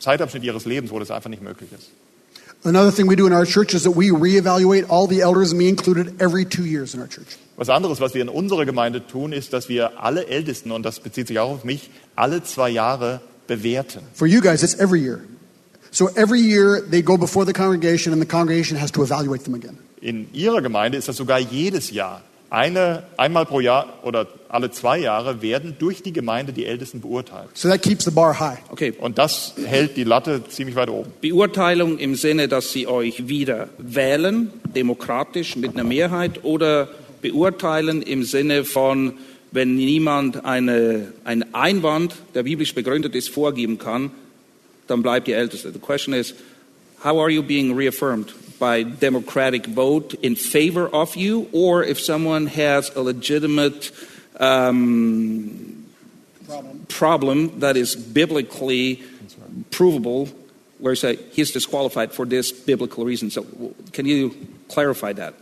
[0.00, 1.90] Zeitabschnitt ihres Lebens, wo das einfach nicht möglich ist.
[2.66, 5.68] Another thing we do in our church is that we reevaluate all the elders, me
[5.68, 7.36] included, every two years in our church.
[7.56, 11.00] Was anderes, was wir in unserer Gemeinde tun, ist, dass wir alle Ältesten, und das
[11.00, 14.00] bezieht sich auch auf mich, alle zwei Jahre bewerten.
[14.14, 15.20] For you guys, it's every year.
[15.94, 19.54] So every year they go before the congregation, and the congregation has to evaluate them
[19.54, 19.78] again.
[20.00, 22.20] In Ihrer Gemeinde ist das sogar jedes Jahr.
[22.50, 27.50] Eine, einmal pro Jahr oder alle zwei Jahre werden durch die Gemeinde die Ältesten beurteilt.
[27.54, 28.58] So that keeps the bar high.
[28.70, 31.12] Okay, Und das hält die Latte ziemlich weit oben.
[31.20, 36.88] Beurteilung im Sinne, dass sie euch wieder wählen, demokratisch mit einer Mehrheit, oder
[37.22, 39.14] beurteilen im Sinne von,
[39.52, 44.10] wenn niemand eine, einen Einwand, der biblisch begründet ist, vorgeben kann,
[44.86, 45.72] dann bleibt ihr Älteste.
[45.72, 46.34] The question is,
[47.02, 48.32] how are you being reaffirmed?
[48.58, 53.90] By democratic vote in favor of you, or if someone has a legitimate
[54.38, 55.86] um,
[56.88, 59.02] problem that is biblically
[59.70, 60.28] provable,
[60.78, 63.30] where you say he's disqualified for this biblical reason.
[63.30, 63.44] So,
[63.92, 64.34] can you
[64.68, 65.34] clarify that?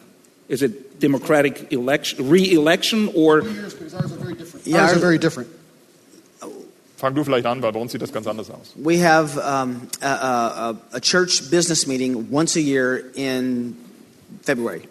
[0.49, 4.67] Is it democratic election, re-election, or Because ours are very different.
[4.67, 5.51] Yeah, ours are very different.
[7.03, 8.75] Fang du vielleicht an, weil bei uns sieht das ganz anders aus.
[8.77, 13.77] We have um, a, a, a church business meeting once a year in
[14.43, 14.83] February.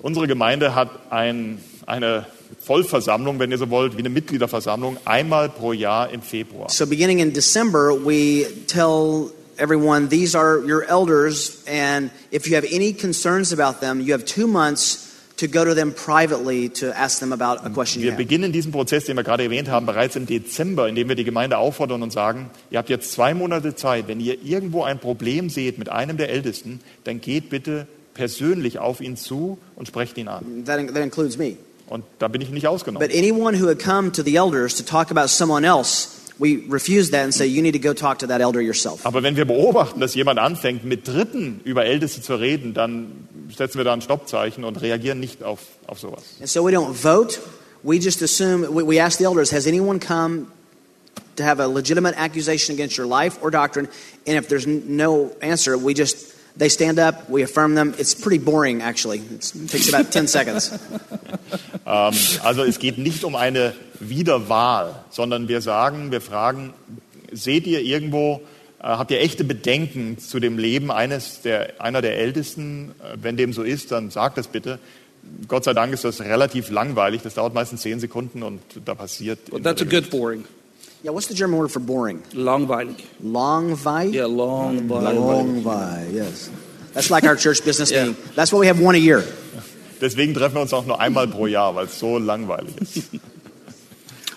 [0.00, 2.26] Unsere Gemeinde hat ein, eine
[2.62, 6.68] Vollversammlung, wenn ihr so wollt, wie eine Mitgliederversammlung, einmal pro Jahr im Februar.
[6.68, 12.66] So, beginning in December, we tell everyone these are your elders, and if you have
[12.70, 15.05] any concerns about them, you have two months
[15.36, 18.72] to go to them privately to ask them about a question you Wir beginnen diesen
[18.72, 22.12] Prozess, den wir gerade erwähnt haben, bereits im Dezember, indem wir die Gemeinde auffordern und
[22.12, 26.16] sagen, ihr habt jetzt zwei Monate Zeit, wenn ihr irgendwo ein Problem seht mit einem
[26.16, 30.64] der Ältesten, dann geht bitte persönlich auf ihn zu und sprecht ihn an.
[30.64, 31.56] That, that includes me.
[31.88, 33.06] Und da bin ich nicht ausgenommen.
[33.06, 36.08] But anyone who had come to the elders to talk about someone else,
[36.38, 39.04] we refuse that and say, you need to go talk to that elder yourself.
[39.04, 43.78] Aber wenn wir beobachten, dass jemand anfängt, mit Dritten über Älteste zu reden, dann setzen
[43.78, 46.22] wir da ein Stoppzeichen und reagieren nicht auf, auf sowas.
[46.40, 47.38] And so we don't vote.
[47.82, 50.46] We just assume, we, we ask the elders, has anyone come
[51.36, 53.88] to have a legitimate accusation against your life or doctrine?
[54.26, 57.94] And if there's no answer, we just, they stand up, we affirm them.
[57.98, 59.20] It's pretty boring, actually.
[59.30, 60.72] It's, it takes about 10 seconds.
[61.86, 66.74] Ähm, also es geht nicht um eine Wiederwahl, sondern wir sagen, wir fragen,
[67.30, 68.40] seht ihr irgendwo,
[68.88, 72.92] habt ihr echte Bedenken zu dem Leben eines der, einer der Ältesten?
[73.02, 74.78] Äh, Wenn dem so ist, dann sagt das bitte.
[75.48, 77.22] Gott sei Dank ist das relativ langweilig.
[77.22, 79.38] Das dauert meistens zehn Sekunden und da passiert.
[79.50, 80.44] well, that's a good boring,
[81.02, 82.20] Yeah, what's the German word for boring?
[82.32, 82.96] langweilig.
[83.20, 84.14] Longweil?
[84.14, 86.50] Yeah, long, Longweil, yes.
[86.94, 88.06] That's like our church business Yeah.
[88.06, 88.16] meeting.
[88.34, 89.22] That's what we have one a year.
[90.00, 93.02] Deswegen treffen wir uns auch nur einmal pro Jahr, weil es so langweilig ist.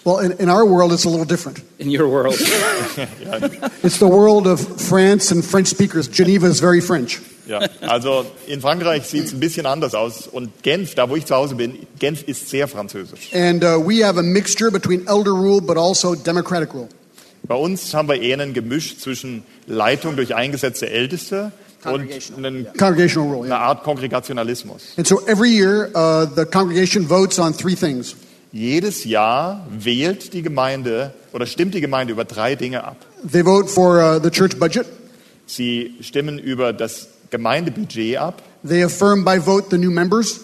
[0.10, 1.62] Well, in, in our world, it's a little different.
[1.78, 2.36] in your world.
[3.84, 6.07] It's the world of France and French speakers.
[6.07, 7.20] Geneva is very French.
[7.47, 10.28] Ja, also in Frankreich sieht es ein bisschen anders aus.
[10.28, 13.34] Und Genf, da wo ich zu Hause bin, Genf ist sehr französisch.
[13.34, 16.89] And uh, we have a mixture between elder rule but also democratic rule.
[17.43, 21.51] Bei uns haben wir eher ein Gemisch zwischen Leitung durch eingesetzte Älteste
[21.86, 23.60] und einen, Congregational rule, eine yeah.
[23.60, 24.93] Art Kongregationalismus.
[24.97, 28.16] And so every year, uh, the congregation votes on three things.
[28.52, 32.97] Jedes Jahr wählt die Gemeinde oder stimmt die Gemeinde über drei Dinge ab.
[33.32, 34.88] They vote for uh, the church budget.
[35.45, 38.41] Sie stimmen über das Gemeindebudget ab.
[38.68, 40.41] They affirm by vote the new members.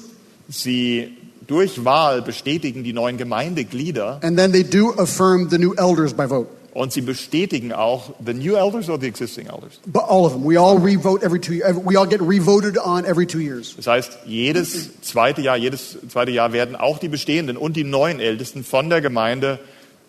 [0.47, 6.13] Sie durch Wahl bestätigen die neuen Gemeindeglieder And then they do affirm the new elders
[6.13, 6.49] by vote.
[6.75, 9.79] Und sie bestätigen auch the new elders or the existing elders.
[9.85, 10.43] But all of them.
[10.43, 11.73] We all revote every two years.
[11.77, 13.75] We all get revoted on every two years.
[13.77, 18.19] Das heißt, jedes zweite Jahr, jedes zweite Jahr werden auch die bestehenden und die neuen
[18.19, 19.59] Ältesten von der Gemeinde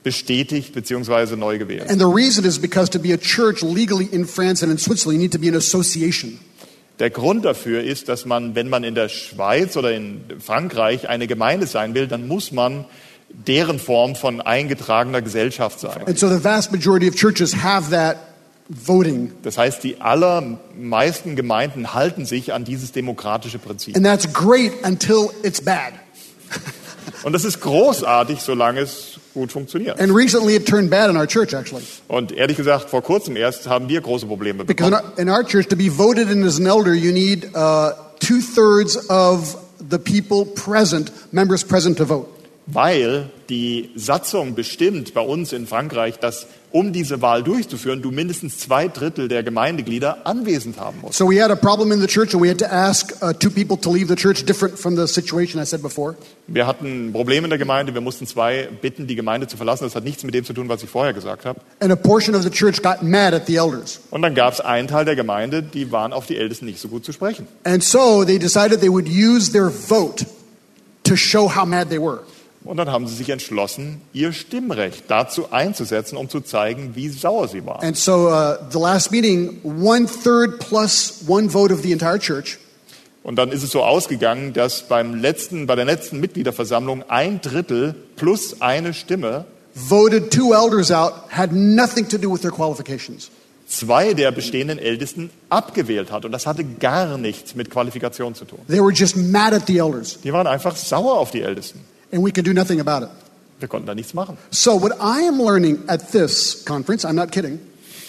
[0.02, 1.36] bestätigt bzw.
[1.36, 1.88] neu gewählt.
[1.88, 5.20] And the reason is because to be a church legally in France and in Switzerland,
[5.20, 6.40] you need to be an association.
[6.98, 11.28] Der Grund dafür ist, dass man, wenn man in der Schweiz oder in Frankreich eine
[11.28, 12.86] Gemeinde sein will, dann muss man
[13.28, 16.06] deren Form von eingetragener Gesellschaft sein.
[16.06, 18.16] And so the vast majority of churches have that
[18.68, 19.32] voting.
[19.42, 23.96] Das heißt, die allermeisten Gemeinden halten sich an dieses demokratische Prinzip.
[23.96, 25.92] And that's great until it's bad.
[27.22, 30.00] Und das ist großartig, solange es gut funktioniert.
[30.00, 31.84] And recently it turned bad in our church, actually.
[32.08, 35.12] Und ehrlich gesagt, vor kurzem erst haben wir große Probleme Because in bekommen.
[35.14, 38.40] our, in our church, to be voted in as an elder, you need uh, two
[38.40, 39.56] thirds of
[39.90, 42.28] the people present, members present to vote.
[42.66, 48.58] Weil die Satzung bestimmt bei uns in Frankreich, dass um diese Wahl durchzuführen, du mindestens
[48.58, 51.16] zwei Drittel der Gemeindeglieder anwesend haben musst.
[51.16, 53.50] So we had a problem in the church, and we had to ask uh, two
[53.50, 56.16] people to leave the church, different from the situation I said before.
[56.48, 59.84] Wir hatten ein Problem in der Gemeinde, wir mussten zwei bitten, die Gemeinde zu verlassen.
[59.84, 61.60] Das hat nichts mit dem zu tun, was ich vorher gesagt habe.
[61.80, 64.00] And a portion of the church got mad at the elders.
[64.10, 66.88] Und dann gab es einen Teil der Gemeinde, die waren auf die Ältesten nicht so
[66.88, 67.46] gut zu sprechen.
[67.64, 70.26] And so they decided they would use their vote
[71.04, 72.20] to show how mad they were.
[72.66, 77.48] Und dann haben sie sich entschlossen, ihr Stimmrecht dazu einzusetzen, um zu zeigen, wie sauer
[77.48, 77.84] sie waren.
[77.84, 82.58] And so uh, the last meeting, one third plus one vote of the entire church
[83.22, 87.94] Und dann ist es so ausgegangen, dass beim letzten, bei der letzten Mitgliederversammlung ein Drittel
[88.16, 93.30] plus eine Stimme voted two elders out, had nothing to do with their qualifications.
[93.68, 96.24] zwei der bestehenden Ältesten abgewählt hat.
[96.24, 98.60] Und das hatte gar nichts mit Qualifikation zu tun.
[98.68, 101.80] They were just mad at the elders, Die waren einfach sauer auf die Ältesten.
[102.12, 103.10] And we could do nothing about it.
[103.58, 104.36] Wir konnten da nichts machen.
[104.50, 107.58] So, what I am learning at this conference, I'm not kidding,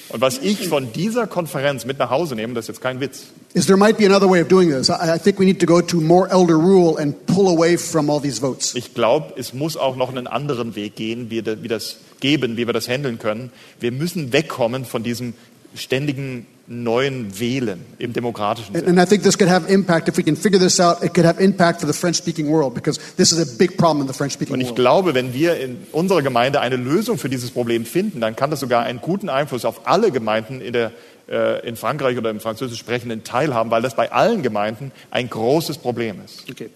[0.09, 3.25] Und was ich von dieser Konferenz mit nach Hause nehme, das ist jetzt kein Witz,
[3.53, 4.89] is there might be another way of doing this.
[4.89, 8.09] I, I think we need to go to more elder rule and pull away from
[8.09, 8.73] all these votes.
[8.75, 12.73] Ich glaube, es muss auch noch einen anderen Weg gehen, wie das geben, wie wir
[12.73, 13.51] das handeln können.
[13.79, 15.33] Wir müssen wegkommen von diesem
[15.75, 18.99] ständigen neuen Wählen im demokratischen And, Sinne.
[18.99, 21.01] and I think this could have impact if we can figure this out.
[21.01, 24.07] It could have impact for the French-speaking world because this is a big problem in
[24.07, 24.75] the French-speaking Und ich world.
[24.75, 28.59] glaube, wenn wir in unserer Gemeinde eine Lösung für dieses Problem finden, dann kann das
[28.59, 30.91] sogar einen guten Einfluss auf alle Gemeinden in, der,
[31.29, 35.29] äh, in Frankreich oder im französisch sprechenden Teil haben, weil das bei allen Gemeinden ein
[35.29, 36.49] großes Problem ist.
[36.51, 36.69] Okay.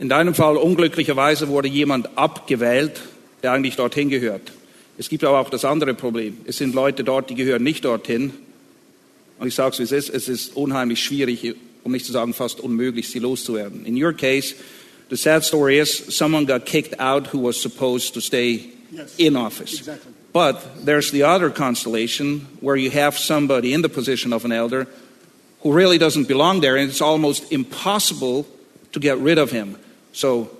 [0.00, 3.00] In deinem Fall unglücklicherweise wurde jemand abgewählt,
[3.44, 4.52] der eigentlich dorthin gehört.
[4.98, 6.38] Es gibt aber auch das andere Problem.
[6.44, 8.32] Es sind Leute dort, die gehören nicht dorthin.
[9.42, 12.32] Und ich sage es, wie es ist, es ist unheimlich schwierig, um nicht zu sagen
[12.32, 13.84] fast unmöglich, sie loszuwerden.
[13.84, 14.54] In your case,
[15.10, 19.14] the sad story is someone got kicked out who was supposed to stay Yes.
[19.18, 19.80] in office.
[19.80, 20.12] Exactly.
[20.32, 24.86] But there's the other constellation where you have somebody in the position of an elder
[25.62, 28.46] who really doesn't belong there, and it's almost impossible
[28.92, 29.76] to get rid of him.
[30.12, 30.50] So,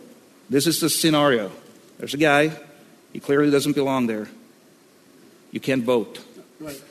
[0.51, 1.53] this is the scenario.
[1.99, 2.51] There's a guy,
[3.13, 4.27] he clearly doesn't belong there.
[5.53, 6.19] You can't vote.
[6.59, 6.83] Right.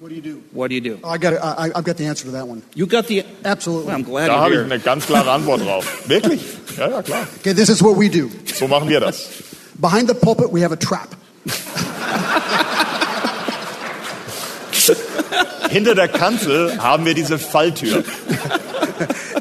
[0.00, 0.42] What do you do?
[0.52, 0.98] What do you do?
[1.04, 1.34] Oh, I got.
[1.34, 2.62] I, I've got the answer to that one.
[2.74, 3.22] You got the.
[3.44, 3.88] Absolutely.
[3.88, 6.04] Well, I'm glad Da habe ich eine ganz klare Antwort drauf.
[6.08, 6.40] Wirklich?
[6.78, 7.26] Ja, ja, klar.
[7.40, 8.30] Okay, this is what we do.
[8.54, 9.28] So machen wir das.
[9.78, 11.14] Behind the pulpit, we have a trap.
[15.68, 18.02] Hinter der Kanzel haben wir diese Falltür.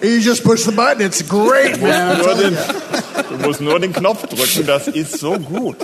[0.01, 1.01] You just push the button.
[1.01, 1.91] It's great, man.
[1.91, 5.77] I'm Nur telling den, du musst nur den Knopf drücken, das ist so gut.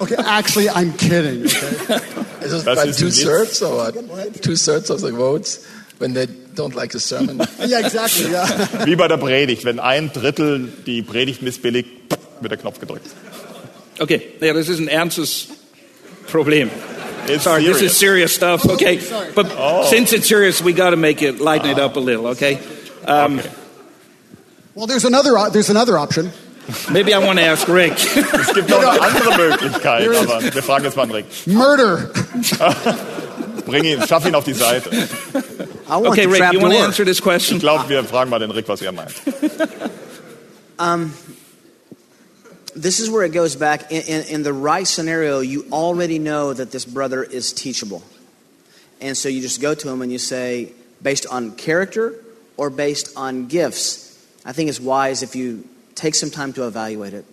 [0.00, 1.44] Okay, actually, I'm kidding.
[1.46, 2.00] Okay?
[2.42, 4.42] Is it Das by ist ein two thirds or what?
[4.42, 5.66] Two thirds of the votes
[5.98, 7.38] when they don't like the sermon.
[7.58, 8.30] yeah, exactly.
[8.30, 8.84] Yeah.
[8.86, 9.64] Wie bei der Predigt.
[9.64, 11.88] Wenn ein Drittel die Predigt missbilligt,
[12.40, 13.06] wird der Knopf gedrückt.
[13.98, 15.48] Okay, yeah, this is an ernstes
[16.28, 16.70] Problem.
[17.28, 17.98] It's Sorry, this is serious.
[17.98, 18.98] serious stuff, okay?
[19.00, 19.32] sorry.
[19.34, 19.46] But
[19.88, 22.58] since it's serious, we got to make it, lighten it up a little, okay?
[23.06, 23.50] Um, Okay.
[24.74, 25.32] Well, there's another.
[25.50, 26.30] There's another option.
[26.90, 27.92] Maybe I want to ask Rick.
[28.16, 31.26] Es gibt noch eine andere Möglichkeit, aber wir fragen jetzt mal den Rick.
[31.46, 32.10] Murder.
[33.66, 34.90] Bring ihn, schaff ihn auf die Seite.
[34.90, 37.58] I want Okay, Rick, you want to answer this Ich question?
[37.58, 39.14] glaube, wir fragen mal den Rick, was er meint.
[42.74, 43.90] This is where it goes back.
[43.90, 48.02] In, in, in the right scenario, you already know that this brother is teachable.
[49.00, 52.14] And so you just go to him and you say, based on character
[52.58, 54.14] or based on gifts,
[54.44, 55.64] I think it's wise if you
[55.96, 57.24] take some time to evaluate it.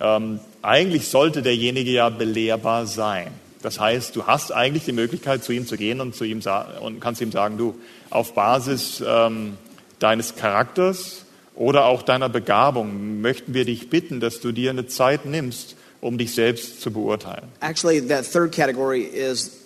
[0.00, 3.28] Ähm, eigentlich sollte derjenige ja belehrbar sein.
[3.62, 6.40] Das heißt, du hast eigentlich die Möglichkeit, zu ihm zu gehen und, zu ihm
[6.80, 7.74] und kannst ihm sagen, du,
[8.08, 9.58] auf Basis ähm,
[9.98, 15.26] deines Charakters oder auch deiner Begabung möchten wir dich bitten, dass du dir eine Zeit
[15.26, 17.48] nimmst, um dich selbst zu beurteilen.
[17.60, 19.58] Actually, that third category is,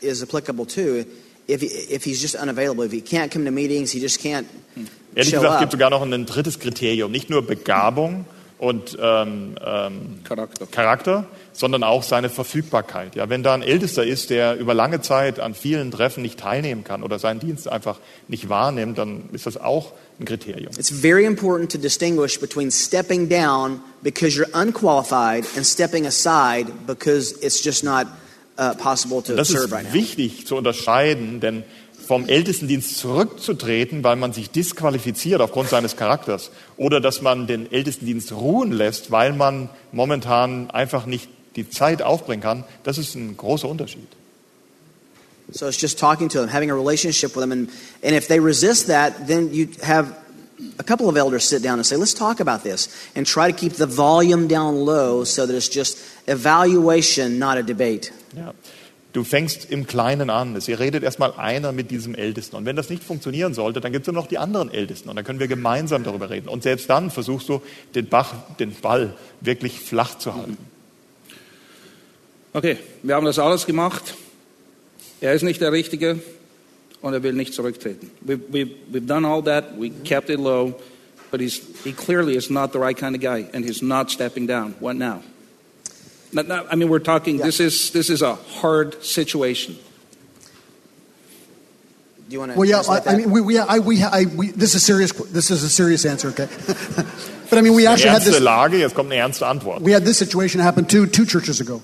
[0.00, 1.04] is applicable too.
[1.46, 4.46] If, he, if he's just unavailable, if he can't come to meetings, he just can't
[5.14, 7.10] Ehrlich show gesagt, es gibt sogar noch ein drittes Kriterium.
[7.10, 8.24] Nicht nur Begabung
[8.58, 10.66] und ähm, ähm, Charakter.
[10.66, 13.14] Charakter, sondern auch seine Verfügbarkeit.
[13.14, 16.84] Ja, wenn da ein Ältester ist, der über lange Zeit an vielen Treffen nicht teilnehmen
[16.84, 17.98] kann oder seinen Dienst einfach
[18.28, 20.70] nicht wahrnimmt, dann ist das auch ein Kriterium.
[20.78, 27.32] It's very important to distinguish between stepping down because you're unqualified and stepping aside because
[27.40, 28.06] it's just not
[28.58, 29.92] uh, possible to Das serve ist right now.
[29.94, 31.64] wichtig zu unterscheiden, denn
[32.04, 38.32] vom Ältestendienst zurückzutreten, weil man sich disqualifiziert aufgrund seines Charakters oder dass man den Ältestendienst
[38.32, 43.68] ruhen lässt, weil man momentan einfach nicht die Zeit aufbringen kann, das ist ein großer
[43.68, 44.08] Unterschied.
[45.52, 47.70] So it's just talking to them, having a relationship with them, and,
[48.02, 50.14] and if they resist that, then you have
[50.78, 53.56] a couple of elders sit down and say, let's talk about this, and try to
[53.56, 58.10] keep the volume down low so that it's just evaluation, not a debate.
[58.34, 58.52] Ja.
[59.14, 60.58] Du fängst im Kleinen an.
[60.66, 62.56] Ihr redet erstmal einer mit diesem Ältesten.
[62.56, 65.08] Und wenn das nicht funktionieren sollte, dann gibt es noch die anderen Ältesten.
[65.08, 66.48] Und dann können wir gemeinsam darüber reden.
[66.48, 67.62] Und selbst dann versuchst du,
[67.94, 70.58] den, Bach, den Ball wirklich flach zu halten.
[72.52, 74.14] Okay, wir haben das alles gemacht.
[75.20, 76.18] Er ist nicht der Richtige
[77.00, 78.10] und er will nicht zurücktreten.
[78.20, 79.80] We, we, we've done all that.
[79.80, 80.74] We kept it low.
[81.30, 84.74] But he clearly is not the right kind of guy and he's not stepping down.
[84.80, 85.20] What now?
[86.34, 89.76] Not, not, I mean, we're talking, this, is, this is a hard situation.
[92.28, 92.58] Do you want to?
[92.58, 95.12] Well, yeah, I, I mean, we, we, I, we, I, we, this is serious.
[95.12, 96.48] This is a serious answer, okay?
[97.50, 98.40] but I mean, we actually had Ernste this.
[98.40, 99.82] Lage, jetzt kommt eine ernste Antwort.
[99.82, 101.82] We had this situation happen two two churches ago.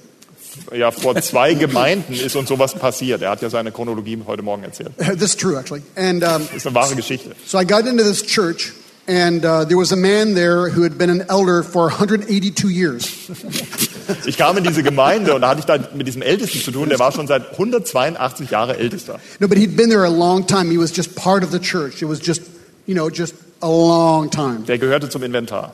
[0.73, 3.23] Ja, vor zwei Gemeinden ist uns sowas passiert.
[3.23, 4.93] Er hat ja seine Chronologie heute Morgen erzählt.
[4.99, 5.83] this is true, actually.
[5.95, 7.37] And um, Das ist eine wahre Geschichte.
[7.47, 8.73] so I got into this church,
[9.07, 13.29] and uh, there was a man there who had been an elder for 182 years.
[14.27, 16.89] Ich kam in diese Gemeinde und da hatte ich da mit diesem Ältesten zu tun.
[16.89, 19.19] Der war schon seit 182 Jahre Ältester.
[19.39, 20.71] No, but he'd been there a long time.
[20.71, 22.03] He was just part of the church.
[22.03, 22.43] It was just,
[22.87, 24.65] you know, just a long time.
[24.67, 25.73] Der gehörte zum Inventar.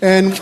[0.00, 0.34] And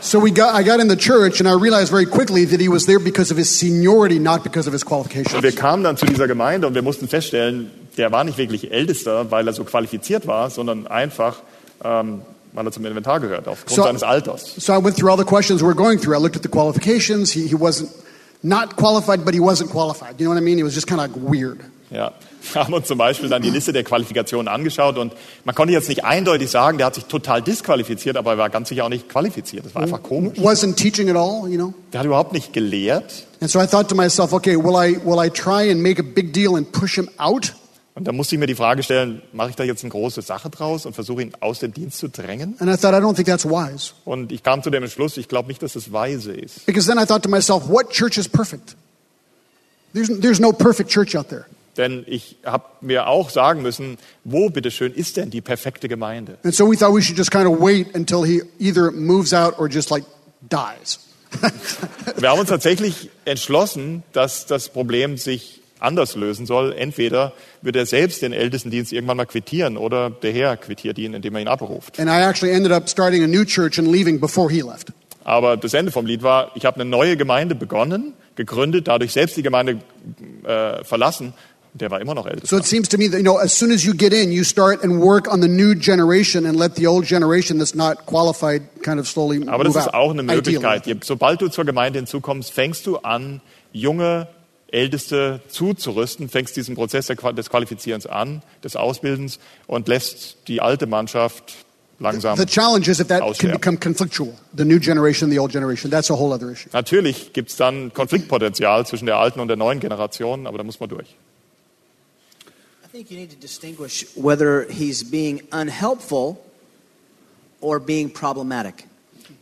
[0.00, 2.68] so we got, I got in the church, and I realized very quickly that he
[2.68, 5.56] was there because of his seniority, not because of his Und wir qualifications.
[5.56, 9.46] kamen dann zu dieser Gemeinde und wir mussten feststellen, der war nicht wirklich Ältester, weil
[9.46, 11.36] er so qualifiziert war, sondern einfach,
[11.82, 12.22] ähm,
[12.56, 14.54] weil er zum Inventar gehört, aufgrund So- seines Alters.
[14.58, 16.16] So I went through all the questions we're going through.
[16.16, 17.30] I looked at the qualifications.
[17.32, 17.88] He, he wasn't
[18.42, 20.18] not qualified, but he wasn't qualified.
[20.18, 20.56] You know what I mean?
[20.58, 21.60] He was just kind of weird.
[21.90, 22.12] Ja.
[22.52, 25.12] Wir haben uns zum Beispiel dann die Liste der Qualifikationen angeschaut und
[25.44, 28.68] man konnte jetzt nicht eindeutig sagen, der hat sich total disqualifiziert, aber er war ganz
[28.68, 29.66] sicher auch nicht qualifiziert.
[29.66, 30.38] Das war einfach komisch.
[30.38, 31.74] Wasn't teaching at all, you know?
[31.92, 33.26] Der hat überhaupt nicht gelehrt.
[33.40, 36.04] And so I thought to myself, okay, will I, will I try and make a
[36.04, 37.52] big deal and push him out?
[37.96, 40.50] Und da musste ich mir die Frage stellen, mache ich da jetzt eine große Sache
[40.50, 42.54] draus und versuche ihn aus dem Dienst zu drängen?
[42.58, 43.92] And I thought, I don't think that's wise.
[44.04, 46.66] Und ich kam zu dem Entschluss, ich glaube nicht, dass es weise ist.
[46.66, 48.76] Because then I thought to myself, what church is perfect?
[49.94, 51.46] There's, there's no perfect church out there.
[51.78, 56.36] Denn ich habe mir auch sagen müssen, wo bitteschön ist denn die perfekte Gemeinde?
[56.44, 59.58] And so we thought we should just kind of wait until he either moves out
[59.58, 60.04] or just like
[60.42, 61.00] dies.
[62.18, 66.72] Wir haben uns tatsächlich entschlossen, dass das Problem sich anders lösen soll.
[66.76, 71.34] Entweder wird er selbst den Ältestendienst irgendwann mal quittieren oder der Herr quittiert ihn, indem
[71.36, 71.98] er ihn abruft.
[72.00, 74.92] And I actually ended up starting a new church and leaving before he left.
[75.24, 79.36] Aber das Ende vom Lied war, ich habe eine neue Gemeinde begonnen, gegründet, dadurch selbst
[79.36, 79.78] die Gemeinde
[80.44, 81.32] äh, verlassen.
[81.74, 82.56] Der war immer noch So Ältester.
[82.58, 84.82] it seems to me that, you know, as soon as you get in, you start
[84.82, 88.98] and work on the new generation and let the old generation that's not qualified kind
[88.98, 90.36] of slowly Aber das ist auch eine Ideally.
[90.36, 90.86] Möglichkeit.
[90.86, 94.26] Je- Sobald du zur Gemeinde hinzukommst, fängst du an, junge
[94.68, 101.54] Älteste zuzurüsten, fängst diesen Prozess des Qualifizierens an, des Ausbildens und lässt die alte Mannschaft
[102.00, 102.36] langsam.
[102.36, 103.60] The challenge is if that can Aussterben.
[103.60, 105.90] become conflictual, the new generation, the old generation.
[105.90, 106.68] That's a whole other issue.
[106.72, 110.80] Natürlich gibt es dann Konfliktpotenzial zwischen der alten und der neuen Generation, aber da muss
[110.80, 111.14] man durch.
[112.84, 116.38] I think you need to distinguish whether he's being unhelpful
[117.60, 118.86] or being problematic.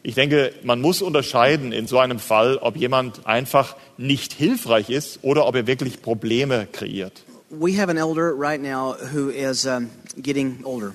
[0.06, 5.20] Ich denke, man muss unterscheiden in so einem Fall, ob jemand einfach nicht hilfreich ist
[5.22, 7.22] oder ob er wirklich Probleme kreiert.
[7.48, 9.88] We have an elder right now who is um,
[10.18, 10.92] getting older.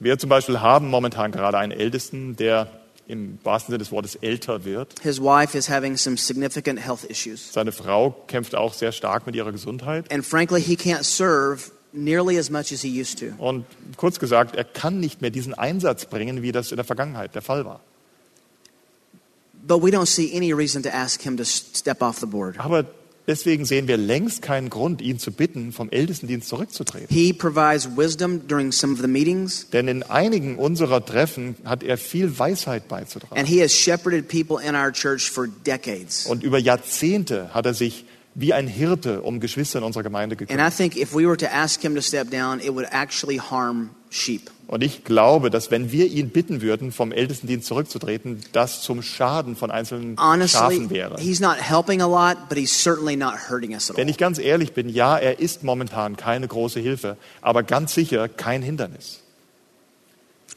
[0.00, 2.68] Wir zum Beispiel haben momentan gerade einen Ältesten, der
[3.06, 4.94] im wahrsten Sinne des Wortes älter wird.
[5.02, 7.52] His wife is having some significant health issues.
[7.52, 10.10] Seine Frau kämpft auch sehr stark mit ihrer Gesundheit.
[10.10, 13.26] And frankly, he can't serve nearly as much as he used to.
[13.36, 13.66] Und
[13.98, 17.42] kurz gesagt, er kann nicht mehr diesen Einsatz bringen, wie das in der Vergangenheit der
[17.42, 17.80] Fall war.
[19.68, 22.58] But we don't see any reason to ask him to step off the board.
[22.58, 22.86] Aber
[23.26, 27.08] deswegen sehen wir längst keinen Grund, ihn zu bitten, vom Ältestendienst zurückzutreten.
[27.14, 31.98] He provides wisdom during some of the meetings, Denn in einigen unserer Treffen hat er
[31.98, 33.36] viel Weisheit beizutragen.
[33.36, 36.24] and he has shepherded people in our church for decades.
[36.26, 40.42] Und über Jahrzehnte hat er sich wie ein Hirte um Geschwister in unserer Gemeinde And
[40.42, 40.76] I gekümmert.
[40.76, 44.48] think if we were to ask him to step down, it would actually harm sheep.
[44.68, 49.56] Und ich glaube, dass wenn wir ihn bitten würden, vom Ältestendienst zurückzutreten, das zum Schaden
[49.56, 51.14] von einzelnen Honestly, Schafen wäre.
[51.14, 51.56] lot,
[53.96, 58.28] Wenn ich ganz ehrlich bin, ja, er ist momentan keine große Hilfe, aber ganz sicher
[58.28, 59.20] kein Hindernis.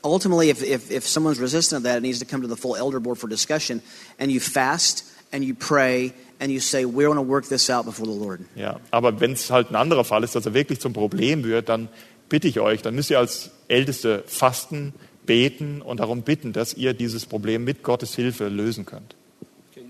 [0.03, 2.75] Ultimately, if, if, if someone's resistant to that, it needs to come to the full
[2.75, 3.81] elder board for discussion,
[4.19, 7.85] and you fast and you pray and you say, We're going to work this out
[7.85, 8.41] before the Lord.
[8.55, 11.69] Ja, aber wenn es halt ein anderer Fall ist, dass er wirklich zum Problem wird,
[11.69, 11.87] dann
[12.31, 14.93] bitte ich euch, dann müsst ihr als Älteste fasten,
[15.25, 19.15] beten und darum bitten, dass ihr dieses Problem mit Gottes Hilfe lösen könnt.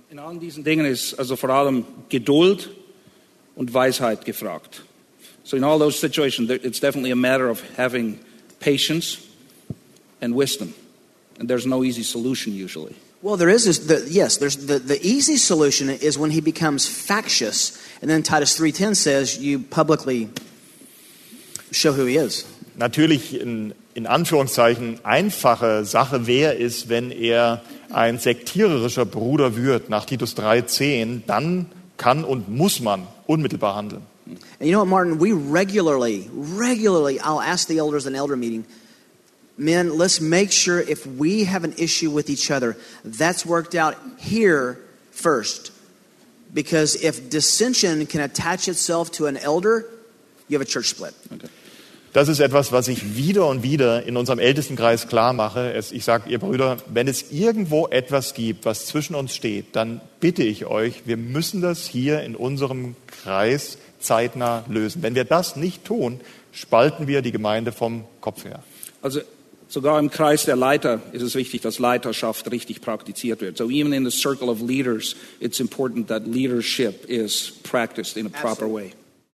[0.09, 2.71] In allen diesen Dingen ist also vor allem Geduld
[3.55, 4.83] und Weisheit gefragt.
[5.43, 8.19] So in all those situations, there- it's definitely a matter of having
[8.59, 9.19] patience,
[10.19, 10.73] and wisdom.
[11.39, 12.93] And there's no easy solution usually.
[13.23, 14.37] Well, there is this, the, yes.
[14.37, 18.95] There's the, the easy solution is when he becomes factious, and then Titus three ten
[18.95, 20.29] says you publicly
[21.71, 22.45] show who he is.
[22.75, 30.05] Natürlich in, in Anführungszeichen einfache Sache wäre es, wenn er ein sektiererischer Bruder wird nach
[30.05, 31.67] Titus 3,10, dann
[31.97, 34.03] kann und muss man unmittelbar handeln.
[34.59, 35.19] And you know what, Martin?
[35.19, 38.65] We regularly, regularly, I'll ask the elders in elder meeting,
[39.57, 43.97] men, let's make sure if we have an issue with each other, that's worked out
[44.17, 44.79] here
[45.11, 45.71] first.
[46.53, 49.85] Because if dissension can attach itself to an elder,
[50.47, 51.13] you have a church split.
[52.13, 55.81] Das ist etwas, was ich wieder und wieder in unserem Ältestenkreis klar mache.
[55.91, 60.43] Ich sage, ihr Brüder, wenn es irgendwo etwas gibt, was zwischen uns steht, dann bitte
[60.43, 65.03] ich euch, wir müssen das hier in unserem Kreis zeitnah lösen.
[65.03, 66.19] Wenn wir das nicht tun,
[66.51, 68.61] spalten wir die Gemeinde vom Kopf her.
[69.01, 69.21] Also
[69.69, 73.57] sogar im Kreis der Leiter ist es wichtig, dass Leiterschaft richtig praktiziert wird.
[73.57, 78.29] So even in the circle of leaders, it's important that leadership is practiced in a
[78.29, 78.91] proper way.